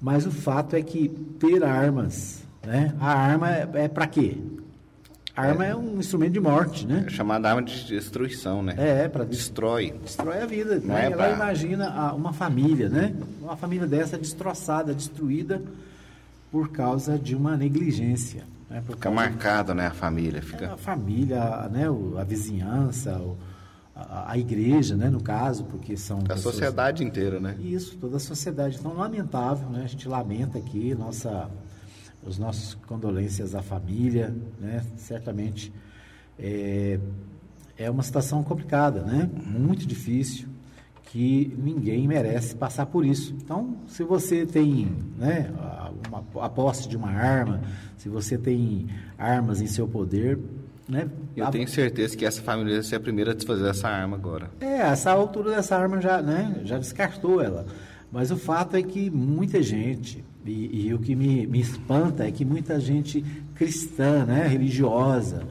[0.00, 1.08] Mas o fato é que
[1.40, 2.94] ter armas, né?
[3.00, 4.36] A arma é, é para quê?
[5.36, 7.04] A arma é um instrumento de morte, né?
[7.06, 8.74] É chamada arma de destruição, né?
[8.76, 9.94] É, é para Destrói.
[10.02, 10.76] destrói a vida.
[10.80, 11.02] Não né?
[11.02, 13.14] é Ela pra- imagina a- uma família, né?
[13.40, 15.62] Uma família dessa destroçada, destruída
[16.50, 18.44] por causa de uma negligência.
[18.68, 18.82] Né?
[18.84, 19.86] Por Fica marcado, né?
[19.86, 20.38] A família.
[20.38, 20.72] É, Fica...
[20.72, 21.88] a família, né?
[21.88, 23.36] o- a vizinhança, o-
[23.98, 25.10] a, a igreja, né?
[25.10, 27.56] No caso, porque são A pessoas- sociedade inteira, né?
[27.60, 28.76] isso, toda a sociedade.
[28.78, 29.82] Então, lamentável, né?
[29.84, 31.50] A gente lamenta aqui nossa,
[32.24, 34.84] os nossos condolências à família, né?
[34.96, 35.72] Certamente
[36.38, 36.98] é,
[37.76, 39.28] é uma situação complicada, né?
[39.46, 40.48] Muito difícil,
[41.04, 43.34] que ninguém merece passar por isso.
[43.42, 44.86] Então, se você tem,
[45.16, 45.52] né?
[45.58, 47.60] a- Uma, a posse de uma arma,
[47.96, 48.86] se você tem
[49.18, 50.38] armas em seu poder,
[50.88, 51.08] né?
[51.36, 54.16] Eu a- tenho certeza que essa família vai ser a primeira a desfazer essa arma
[54.16, 54.50] agora.
[54.60, 57.66] é, essa altura dessa arma já, né, já descartou ela.
[58.10, 62.30] Mas o fato é que muita gente, e, e o que me, me espanta é
[62.30, 63.22] que muita gente
[63.54, 65.42] cristã, né, religiosa,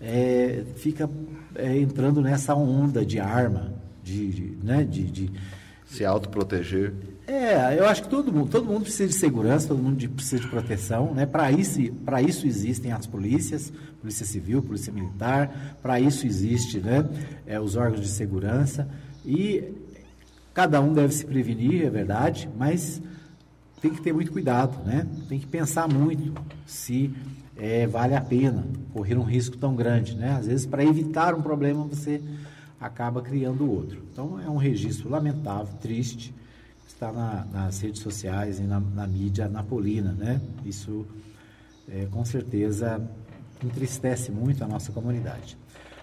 [0.00, 1.10] é, fica
[1.54, 5.30] é, entrando nessa onda de arma, de, de, né, de, de-
[5.84, 6.94] Se autoproteger.
[7.26, 10.48] É, eu acho que todo mundo, todo mundo precisa de segurança, todo mundo precisa de
[10.48, 11.26] proteção, né?
[11.26, 17.04] Para isso, para isso existem as polícias, polícia civil, polícia militar, para isso existe, né?
[17.46, 18.88] É, os órgãos de segurança
[19.24, 19.74] e
[20.54, 23.02] cada um deve se prevenir, é verdade, mas
[23.82, 25.06] tem que ter muito cuidado, né?
[25.28, 26.32] Tem que pensar muito
[26.64, 27.12] se
[27.56, 30.36] é, vale a pena correr um risco tão grande, né?
[30.38, 32.22] Às vezes para evitar um problema você
[32.80, 34.02] acaba criando outro.
[34.12, 36.32] Então é um registro lamentável, triste,
[36.96, 40.40] está na- nas redes sociais e na, na mídia napolina, né?
[40.64, 41.04] Isso
[41.88, 43.00] é, com certeza
[43.62, 45.58] entristece muito a nossa comunidade.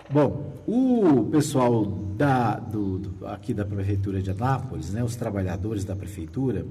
[0.09, 1.83] Bom, o pessoal
[2.15, 6.63] da, do, do- aqui da Prefeitura de Anápolis, né, os trabalhadores da Prefeitura,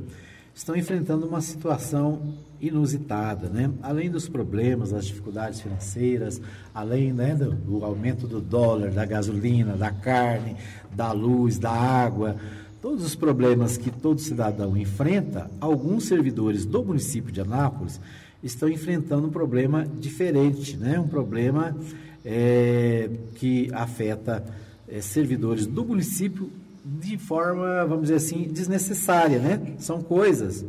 [0.54, 3.72] estão enfrentando uma situação inusitada, né?
[3.82, 6.40] Além dos problemas, das dificuldades financeiras,
[6.72, 10.54] além né, do, do aumento do dólar, da gasolina, da carne,
[10.94, 12.36] da luz, da água,
[12.82, 18.00] todos os problemas que todo cidadão enfrenta, alguns servidores do município de Anápolis
[18.42, 20.98] estão enfrentando um problema diferente, né?
[20.98, 21.76] Um problema
[22.24, 24.44] é, que afeta
[24.88, 26.50] é, servidores do município
[26.84, 29.74] de forma, vamos dizer assim, desnecessária, né?
[29.78, 30.64] São coisas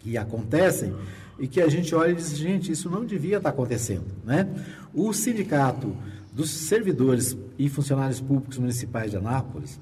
[0.00, 0.94] que acontecem
[1.38, 4.46] e que a gente olha e diz, gente, isso não devia estar acontecendo, né?
[4.92, 5.96] O sindicato
[6.34, 9.80] dos servidores e funcionários públicos municipais de Anápolis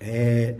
[0.00, 0.56] é,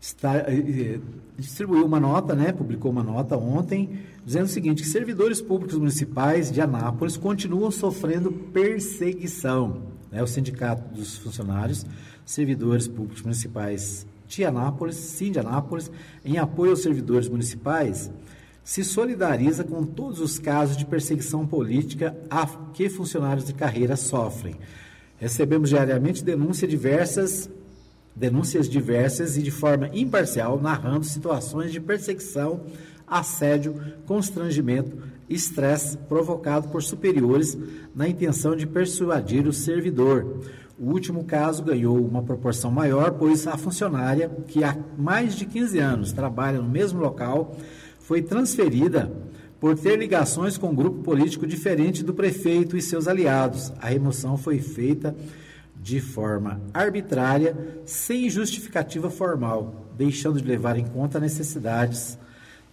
[0.00, 0.98] está, é,
[1.38, 6.50] distribuiu uma nota, né, publicou uma nota ontem, dizendo o seguinte, que servidores públicos municipais
[6.50, 9.82] de Anápolis continuam sofrendo perseguição.
[10.10, 11.86] Né, o Sindicato dos Funcionários,
[12.26, 15.90] Servidores Públicos Municipais de Anápolis, Sim de Anápolis,
[16.24, 18.10] em apoio aos servidores municipais,
[18.62, 24.56] se solidariza com todos os casos de perseguição política a que funcionários de carreira sofrem.
[25.16, 27.50] Recebemos diariamente denúncias diversas
[28.20, 32.60] denúncias diversas e de forma imparcial, narrando situações de perseguição,
[33.06, 34.94] assédio, constrangimento,
[35.26, 37.56] estresse provocado por superiores
[37.94, 40.42] na intenção de persuadir o servidor.
[40.78, 45.78] O último caso ganhou uma proporção maior, pois a funcionária, que há mais de 15
[45.78, 47.56] anos trabalha no mesmo local,
[48.00, 49.10] foi transferida
[49.58, 53.72] por ter ligações com um grupo político diferente do prefeito e seus aliados.
[53.80, 55.16] A remoção foi feita
[55.82, 57.56] de forma arbitrária,
[57.86, 62.18] sem justificativa formal, deixando de levar em conta as necessidades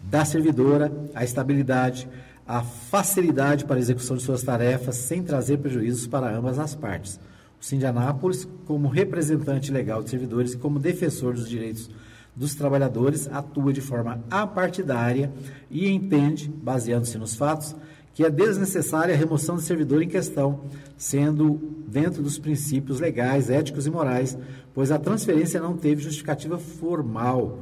[0.02, 2.08] da servidora, a estabilidade,
[2.46, 7.20] a facilidade para a execução de suas tarefas sem trazer prejuízos para ambas as partes.
[7.60, 11.90] O Sindianápolis, como representante legal de servidores e como defensor dos direitos
[12.36, 15.32] dos trabalhadores, atua de forma apartidária
[15.72, 17.76] e entende, baseando-se nos fatos,
[18.18, 20.62] que é desnecessária a remoção do servidor em questão,
[20.98, 24.36] sendo dentro dos princípios legais, éticos e morais,
[24.74, 27.60] pois a transferência não teve justificativa formal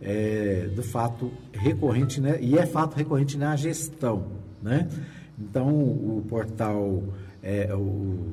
[0.00, 2.38] é, do fato recorrente, né?
[2.40, 4.28] e é fato recorrente na gestão.
[4.62, 4.88] Né?
[5.38, 7.02] Então, o portal
[7.42, 8.28] é, o,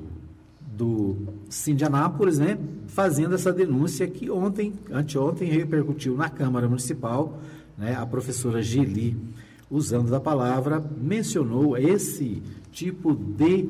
[0.77, 1.17] do
[1.49, 2.57] Sindianápolis, né,
[2.87, 7.37] fazendo essa denúncia que ontem, anteontem, repercutiu na Câmara Municipal,
[7.77, 9.17] né, a professora Geli,
[9.69, 12.41] usando da palavra, mencionou esse
[12.71, 13.67] tipo de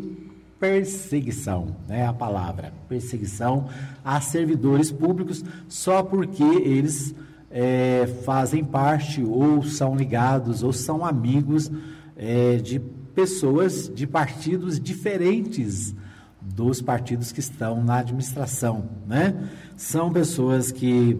[0.60, 3.68] perseguição, né, a palavra perseguição
[4.04, 7.14] a servidores públicos só porque eles
[7.52, 11.70] é, fazem parte ou são ligados ou são amigos
[12.16, 15.96] é, de pessoas de partidos diferentes
[16.42, 19.50] dos partidos que estão na administração, né?
[19.76, 21.18] São pessoas que,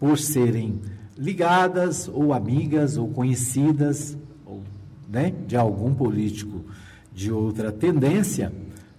[0.00, 0.80] por serem
[1.16, 4.62] ligadas ou amigas ou conhecidas ou,
[5.08, 6.64] né, de algum político
[7.12, 8.52] de outra tendência,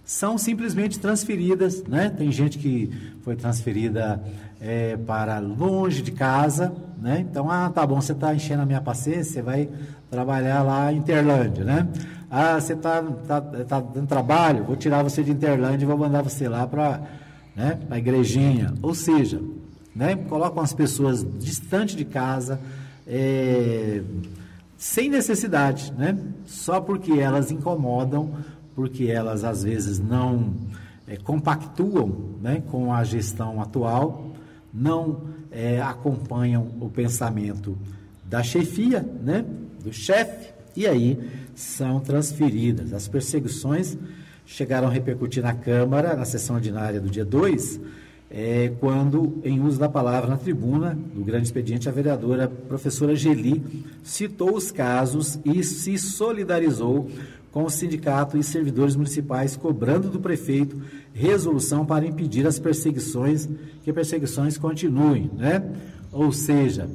[0.04, 2.08] são simplesmente transferidas, né?
[2.08, 2.90] Tem gente que
[3.22, 4.22] foi transferida
[4.60, 7.26] é, para longe de casa, né?
[7.28, 9.68] Então, ah, tá bom, você está enchendo a minha paciência, você vai
[10.08, 11.88] trabalhar lá em Interlândia, né?
[12.30, 16.22] Ah, você está tá, tá dando trabalho, vou tirar você de Interlândia e vou mandar
[16.22, 17.02] você lá para
[17.56, 18.74] né, a igrejinha.
[18.82, 19.40] Ou seja,
[19.96, 22.60] né, colocam as pessoas distante de casa,
[23.06, 24.02] é,
[24.76, 26.18] sem necessidade, né?
[26.44, 28.34] Só porque elas incomodam,
[28.74, 30.52] porque elas às vezes não
[31.08, 34.32] é, compactuam né, com a gestão atual,
[34.72, 37.78] não é, acompanham o pensamento
[38.22, 39.46] da chefia, né,
[39.82, 41.18] do chefe, e aí
[41.54, 42.92] são transferidas.
[42.92, 43.96] As perseguições
[44.44, 47.80] chegaram a repercutir na Câmara, na sessão ordinária do dia 2,
[48.30, 53.84] é, quando, em uso da palavra na tribuna do grande expediente, a vereadora professora Geli
[54.02, 57.08] citou os casos e se solidarizou
[57.52, 60.80] com o sindicato e servidores municipais, cobrando do prefeito
[61.14, 63.48] resolução para impedir as perseguições,
[63.82, 65.62] que perseguições continuem, né?
[66.12, 66.88] Ou seja,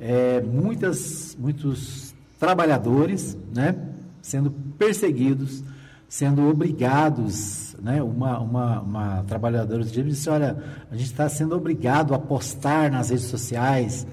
[0.00, 3.74] é, muitas, muitos trabalhadores, né,
[4.22, 5.62] sendo perseguidos,
[6.08, 10.56] sendo obrigados, né, uma, uma, uma trabalhadora disse, olha,
[10.90, 14.06] a gente está sendo obrigado a postar nas redes sociais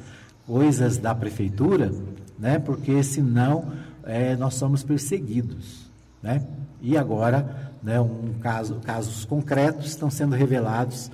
[0.45, 1.91] coisas da prefeitura,
[2.37, 3.71] né, porque senão
[4.03, 5.89] é, nós somos perseguidos.
[6.21, 6.43] Né?
[6.81, 11.09] E agora, né, um caso, casos concretos estão sendo revelados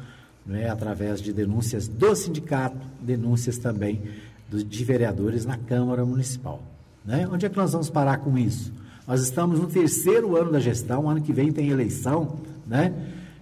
[0.45, 4.01] né, através de denúncias do sindicato, denúncias também
[4.49, 6.61] do, de vereadores na Câmara Municipal.
[7.05, 7.27] Né?
[7.31, 8.73] Onde é que nós vamos parar com isso?
[9.07, 12.37] Nós estamos no terceiro ano da gestão, ano que vem tem eleição,
[12.67, 12.93] né?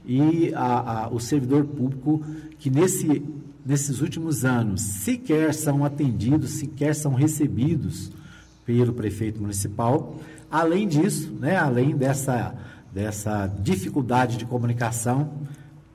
[0.05, 2.23] e a, a, o servidor público
[2.57, 3.23] que nesse,
[3.65, 8.11] nesses últimos anos sequer são atendidos, sequer são recebidos
[8.65, 10.19] pelo prefeito municipal,
[10.51, 12.55] Além disso, né, além dessa,
[12.91, 15.29] dessa dificuldade de comunicação,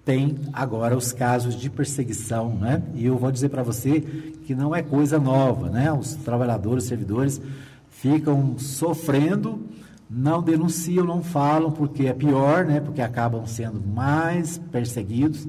[0.05, 2.83] tem agora os casos de perseguição, né?
[2.95, 4.01] E eu vou dizer para você
[4.47, 5.91] que não é coisa nova, né?
[5.93, 7.41] Os trabalhadores, os servidores
[8.05, 9.67] ficam sofrendo,
[10.11, 12.79] não denunciam, não falam, porque é pior, né?
[12.81, 15.49] Porque acabam sendo mais perseguidos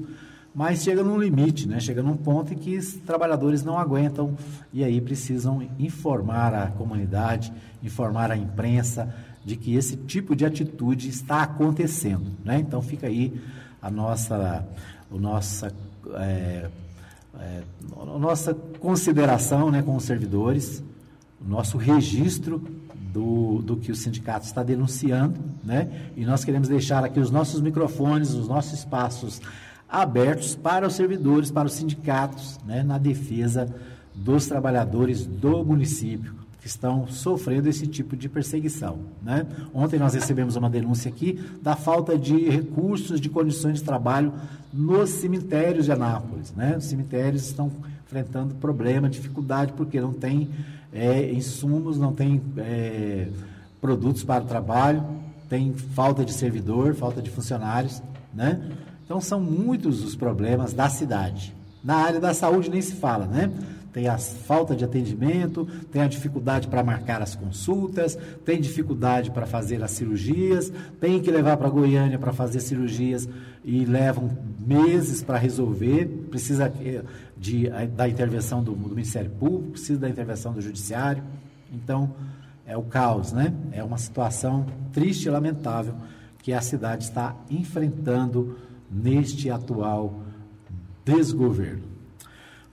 [0.56, 1.78] mas chega num limite, né?
[1.78, 4.34] chega num ponto em que os trabalhadores não aguentam
[4.72, 7.52] e aí precisam informar a comunidade,
[7.82, 12.32] informar a imprensa de que esse tipo de atitude está acontecendo.
[12.42, 12.58] Né?
[12.58, 13.38] Então fica aí
[13.82, 14.66] a nossa,
[15.10, 15.70] o nossa,
[16.14, 16.70] é,
[17.38, 17.62] é,
[17.94, 20.82] a nossa consideração né, com os servidores,
[21.40, 22.62] nosso registro
[23.12, 26.10] do, do que o sindicato está denunciando, né?
[26.16, 29.40] e nós queremos deixar aqui os nossos microfones, os nossos espaços
[29.88, 33.72] abertos para os servidores, para os sindicatos, né, na defesa
[34.14, 38.98] dos trabalhadores do município que estão sofrendo esse tipo de perseguição.
[39.22, 39.46] Né?
[39.72, 44.32] Ontem nós recebemos uma denúncia aqui da falta de recursos, de condições de trabalho
[44.72, 46.52] nos cemitérios de Anápolis.
[46.56, 46.76] Né?
[46.76, 47.70] Os cemitérios estão
[48.04, 50.50] enfrentando problema, dificuldade, porque não tem
[50.96, 53.28] é, insumos, não tem é,
[53.80, 55.04] produtos para o trabalho,
[55.48, 58.02] tem falta de servidor, falta de funcionários.
[58.34, 58.70] Né?
[59.04, 61.54] Então são muitos os problemas da cidade.
[61.84, 63.52] Na área da saúde nem se fala, né?
[63.96, 69.46] Tem a falta de atendimento, tem a dificuldade para marcar as consultas, tem dificuldade para
[69.46, 70.70] fazer as cirurgias,
[71.00, 73.26] tem que levar para Goiânia para fazer cirurgias
[73.64, 77.02] e levam meses para resolver, precisa eh,
[77.38, 81.22] de, da intervenção do, do Ministério Público, precisa da intervenção do Judiciário.
[81.72, 82.14] Então,
[82.66, 83.54] é o caos, né?
[83.72, 85.94] É uma situação triste e lamentável
[86.42, 88.58] que a cidade está enfrentando
[88.90, 90.20] neste atual
[91.02, 91.95] desgoverno.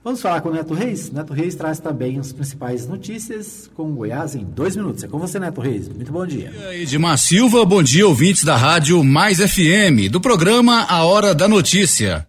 [0.04, 1.10] Vamos falar com o Neto Reis?
[1.10, 5.02] Neto Reis traz também as principais notícias com Goiás em dois minutos.
[5.02, 5.88] É com você, Neto Reis.
[5.88, 6.52] Muito bom dia.
[6.74, 12.26] Edmar Silva, bom dia, ouvintes da Rádio Mais FM, do programa A Hora da Notícia.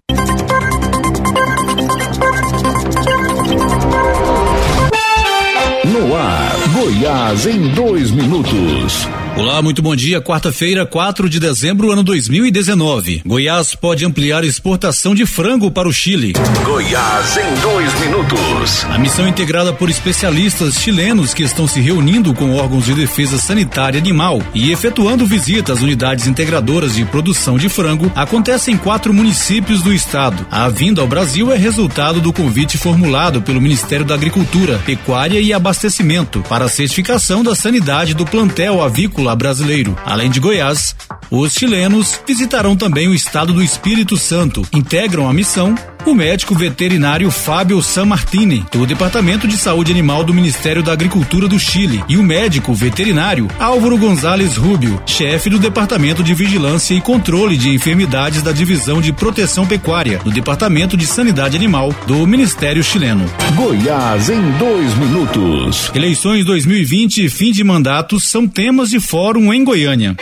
[5.84, 9.06] No ar, Goiás em dois minutos.
[9.38, 10.22] Olá, muito bom dia.
[10.22, 13.22] Quarta-feira, 4 de dezembro, ano 2019.
[13.26, 16.32] Goiás pode ampliar exportação de frango para o Chile.
[16.64, 18.86] Goiás em dois minutos.
[18.86, 24.00] A missão integrada por especialistas chilenos que estão se reunindo com órgãos de defesa sanitária
[24.00, 29.82] animal e efetuando visitas às unidades integradoras de produção de frango acontece em quatro municípios
[29.82, 30.48] do estado.
[30.50, 35.52] A vinda ao Brasil é resultado do convite formulado pelo Ministério da Agricultura, Pecuária e
[35.52, 39.98] Abastecimento para a certificação da sanidade do plantel avícola brasileiro.
[40.06, 40.94] Além de Goiás,
[41.32, 44.68] os chilenos visitarão também o estado do Espírito Santo.
[44.74, 45.74] Integram a missão
[46.12, 51.48] o médico veterinário Fábio San Martini, do Departamento de Saúde Animal do Ministério da Agricultura
[51.48, 57.02] do Chile, e o médico veterinário Álvaro Gonzalez Rubio, chefe do Departamento de Vigilância e
[57.02, 62.84] Controle de Enfermidades da Divisão de Proteção Pecuária, do Departamento de Sanidade Animal do Ministério
[62.84, 63.26] chileno.
[63.56, 65.92] Goiás em dois minutos.
[65.96, 70.16] Eleições 2020 e fim de mandatos são temas de fórum em Goiânia.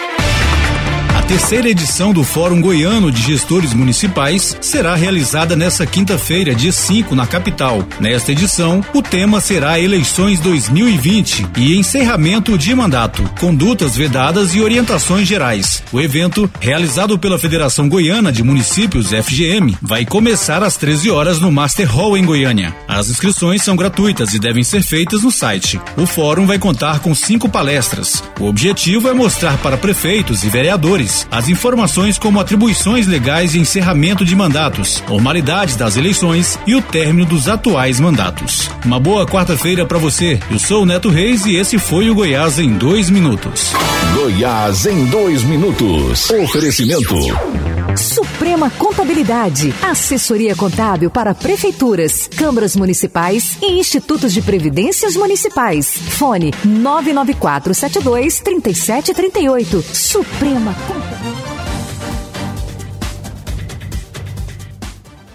[1.27, 7.25] Terceira edição do Fórum Goiano de Gestores Municipais será realizada nesta quinta-feira, dia 5, na
[7.25, 7.83] capital.
[7.99, 15.27] Nesta edição, o tema será Eleições 2020 e encerramento de mandato, condutas vedadas e orientações
[15.27, 15.81] gerais.
[15.93, 21.51] O evento, realizado pela Federação Goiana de Municípios FGM, vai começar às 13 horas no
[21.51, 22.75] Master Hall em Goiânia.
[22.87, 25.79] As inscrições são gratuitas e devem ser feitas no site.
[25.97, 28.21] O fórum vai contar com cinco palestras.
[28.39, 34.25] O objetivo é mostrar para prefeitos e vereadores as informações como atribuições legais e encerramento
[34.25, 38.69] de mandatos, formalidades das eleições e o término dos atuais mandatos.
[38.85, 40.39] Uma boa quarta-feira para você.
[40.49, 43.71] Eu sou o Neto Reis e esse foi o Goiás em dois minutos.
[44.15, 46.29] Goiás em dois minutos.
[46.29, 47.15] Oferecimento.
[47.97, 55.95] Suprema Contabilidade, assessoria contábil para prefeituras, câmaras municipais e institutos de previdências municipais.
[55.95, 59.83] Fone 99472 3738.
[59.93, 61.02] Suprema Contabilidade.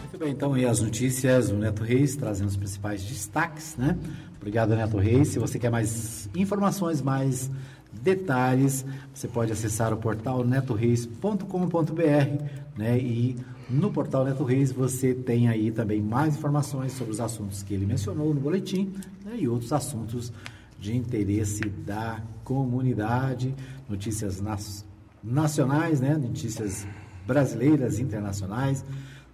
[0.01, 3.97] Muito bem, então, e as notícias, o Neto Reis trazendo os principais destaques, né?
[4.37, 5.29] Obrigado, Neto Reis.
[5.29, 7.51] Se você quer mais informações, mais
[7.93, 12.45] detalhes, você pode acessar o portal netoreis.com.br,
[12.77, 12.99] né?
[12.99, 13.37] E
[13.69, 17.85] no portal Neto Reis você tem aí também mais informações sobre os assuntos que ele
[17.85, 18.93] mencionou no boletim
[19.25, 19.37] né?
[19.39, 20.33] e outros assuntos
[20.81, 23.55] de interesse da comunidade,
[23.89, 24.87] notícias nas,
[25.23, 26.17] nacionais, né?
[26.17, 26.87] Notícias
[27.27, 28.85] brasileiras, internacionais,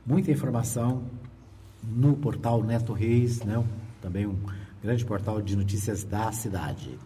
[0.04, 1.02] muita informação
[1.82, 3.62] no portal Neto Reis, né?
[4.00, 4.36] Também um
[4.82, 6.98] grande portal de notícias da cidade.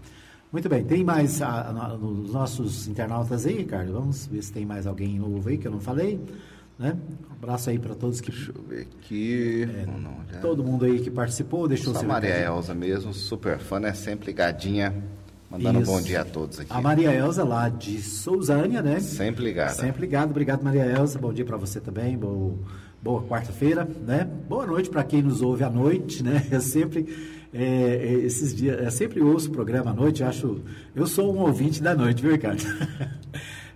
[0.51, 3.93] Muito bem, tem mais a, a, os nossos internautas aí, Ricardo?
[3.93, 6.19] Vamos ver se tem mais alguém novo aí que eu não falei.
[6.79, 6.97] Né?
[7.29, 8.31] Um abraço aí para todos que.
[8.31, 9.65] Deixa eu ver aqui.
[9.65, 10.39] É, não, já...
[10.39, 13.93] Todo mundo aí que participou, deixou Só seu a Maria Elza mesmo, super fã, né?
[13.93, 14.95] Sempre ligadinha.
[15.51, 15.91] Mandando Isso.
[15.91, 16.71] um bom dia a todos aqui.
[16.71, 19.01] A Maria Elza lá de Souzânia, né?
[19.01, 19.73] Sempre ligada.
[19.73, 20.31] Sempre ligado.
[20.31, 21.19] Obrigado, Maria Elza.
[21.19, 22.19] Bom dia para você também.
[22.19, 22.55] Boa,
[23.03, 24.29] boa quarta-feira, né?
[24.49, 26.47] Boa noite para quem nos ouve à noite, né?
[26.53, 30.61] Eu sempre é, esses dias, eu sempre ouço o programa à noite, acho,
[30.95, 32.63] eu sou um ouvinte da noite, viu, Ricardo?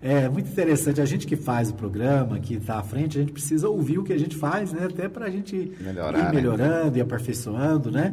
[0.05, 3.33] É muito interessante, a gente que faz o programa, que está à frente, a gente
[3.33, 4.87] precisa ouvir o que a gente faz, né?
[4.87, 6.33] Até para a gente Melhorar, ir né?
[6.33, 8.13] melhorando e aperfeiçoando, né?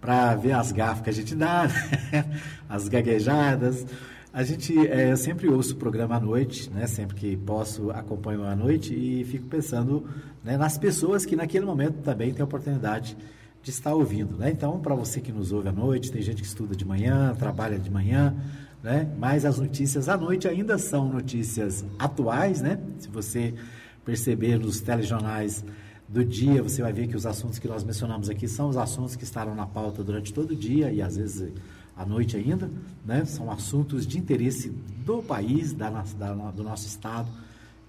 [0.00, 1.68] Para ver as gafas que a gente dá,
[2.10, 2.40] né?
[2.68, 3.86] as gaguejadas.
[4.32, 6.86] A gente, é, eu sempre ouço o programa à noite, né?
[6.86, 10.08] Sempre que posso, acompanho à noite e fico pensando
[10.44, 13.16] né, nas pessoas que naquele momento também têm a oportunidade
[13.62, 14.50] de estar ouvindo, né?
[14.50, 17.78] Então, para você que nos ouve à noite, tem gente que estuda de manhã, trabalha
[17.78, 18.34] de manhã,
[18.82, 19.08] né?
[19.18, 22.78] Mas as notícias à noite ainda são notícias atuais, né?
[22.98, 23.52] Se você
[24.04, 25.64] perceber nos telejornais
[26.10, 29.14] do dia, você vai ver que os assuntos que nós mencionamos aqui são os assuntos
[29.14, 31.52] que estarão na pauta durante todo o dia e às vezes
[31.96, 32.68] à noite ainda,
[33.06, 33.24] né?
[33.24, 34.70] São assuntos de interesse
[35.04, 35.88] do país, da,
[36.18, 37.28] da, do nosso estado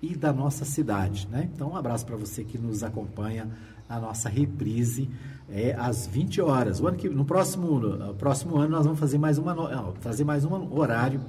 [0.02, 1.50] e da nossa cidade, né?
[1.52, 3.48] Então, um abraço para você que nos acompanha
[3.90, 5.10] na nossa reprise
[5.50, 6.80] é às 20 horas.
[6.80, 10.46] O ano que, no próximo, no próximo ano nós vamos fazer mais uma, fazer mais
[10.46, 11.22] um horário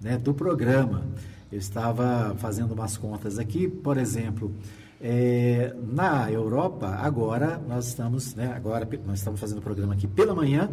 [0.00, 1.02] né, do programa.
[1.50, 4.52] Eu estava fazendo umas contas aqui, por exemplo,
[5.00, 10.34] é, na Europa agora nós estamos, né, agora nós estamos fazendo o programa aqui pela
[10.34, 10.68] manhã.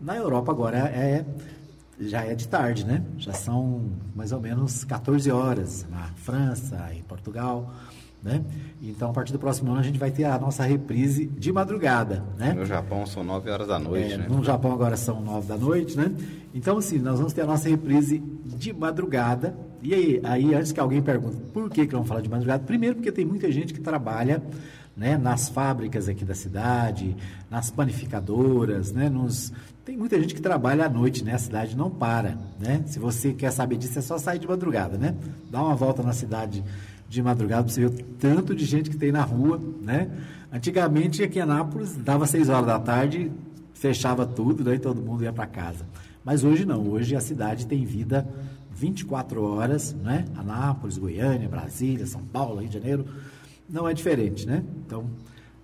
[0.00, 1.24] Na Europa agora é
[1.98, 3.02] já é de tarde, né?
[3.16, 7.72] Já são mais ou menos 14 horas na França, em Portugal,
[8.22, 8.44] né?
[8.82, 12.22] Então, a partir do próximo ano, a gente vai ter a nossa reprise de madrugada,
[12.36, 12.52] né?
[12.52, 14.26] No Japão são 9 horas da noite, é, né?
[14.28, 16.12] No Japão agora são 9 da noite, né?
[16.54, 19.56] Então, assim, nós vamos ter a nossa reprise de madrugada.
[19.86, 22.96] E aí, aí antes que alguém pergunte por que, que vamos falar de madrugada, primeiro
[22.96, 24.42] porque tem muita gente que trabalha
[24.96, 27.16] né, nas fábricas aqui da cidade,
[27.48, 29.52] nas panificadoras, né, nos...
[29.84, 33.32] tem muita gente que trabalha à noite, né, a cidade não para, né, se você
[33.32, 35.14] quer saber disso é só sair de madrugada, né,
[35.52, 36.64] dá uma volta na cidade
[37.08, 40.10] de madrugada para você ver o tanto de gente que tem na rua, né,
[40.52, 43.30] antigamente aqui em Anápolis dava seis horas da tarde,
[43.72, 45.86] fechava tudo, e todo mundo ia para casa,
[46.24, 48.26] mas hoje não, hoje a cidade tem vida
[48.76, 53.06] 24 horas, né, Anápolis, Goiânia, Brasília, São Paulo, Rio de Janeiro,
[53.68, 54.62] não é diferente, né?
[54.84, 55.06] Então,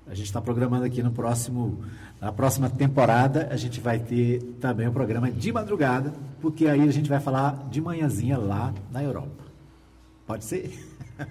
[0.06, 1.84] a gente está programando aqui no próximo,
[2.20, 6.90] na próxima temporada, a gente vai ter também um programa de madrugada, porque aí a
[6.90, 9.44] gente vai falar de manhãzinha lá na Europa.
[10.26, 10.72] Pode ser?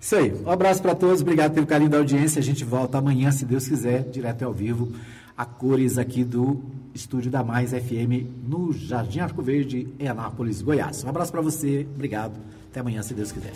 [0.00, 0.34] Isso aí.
[0.44, 2.40] Um abraço para todos, obrigado pelo carinho da audiência.
[2.40, 4.92] A gente volta amanhã, se Deus quiser, direto ao vivo,
[5.36, 6.62] a cores aqui do
[6.94, 11.02] estúdio da Mais FM no Jardim Arco Verde, em Anápolis, Goiás.
[11.04, 12.34] Um abraço para você, obrigado.
[12.70, 13.52] Até amanhã, se Deus quiser.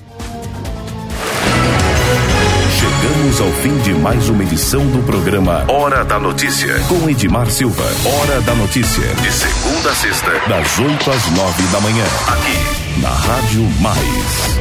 [2.78, 7.84] Chegamos ao fim de mais uma edição do programa Hora da Notícia, com Edmar Silva.
[8.05, 13.11] Hora da Notícia, de segunda a sexta, das 8 às 9 da manhã, aqui na
[13.11, 14.57] Rádio Mais.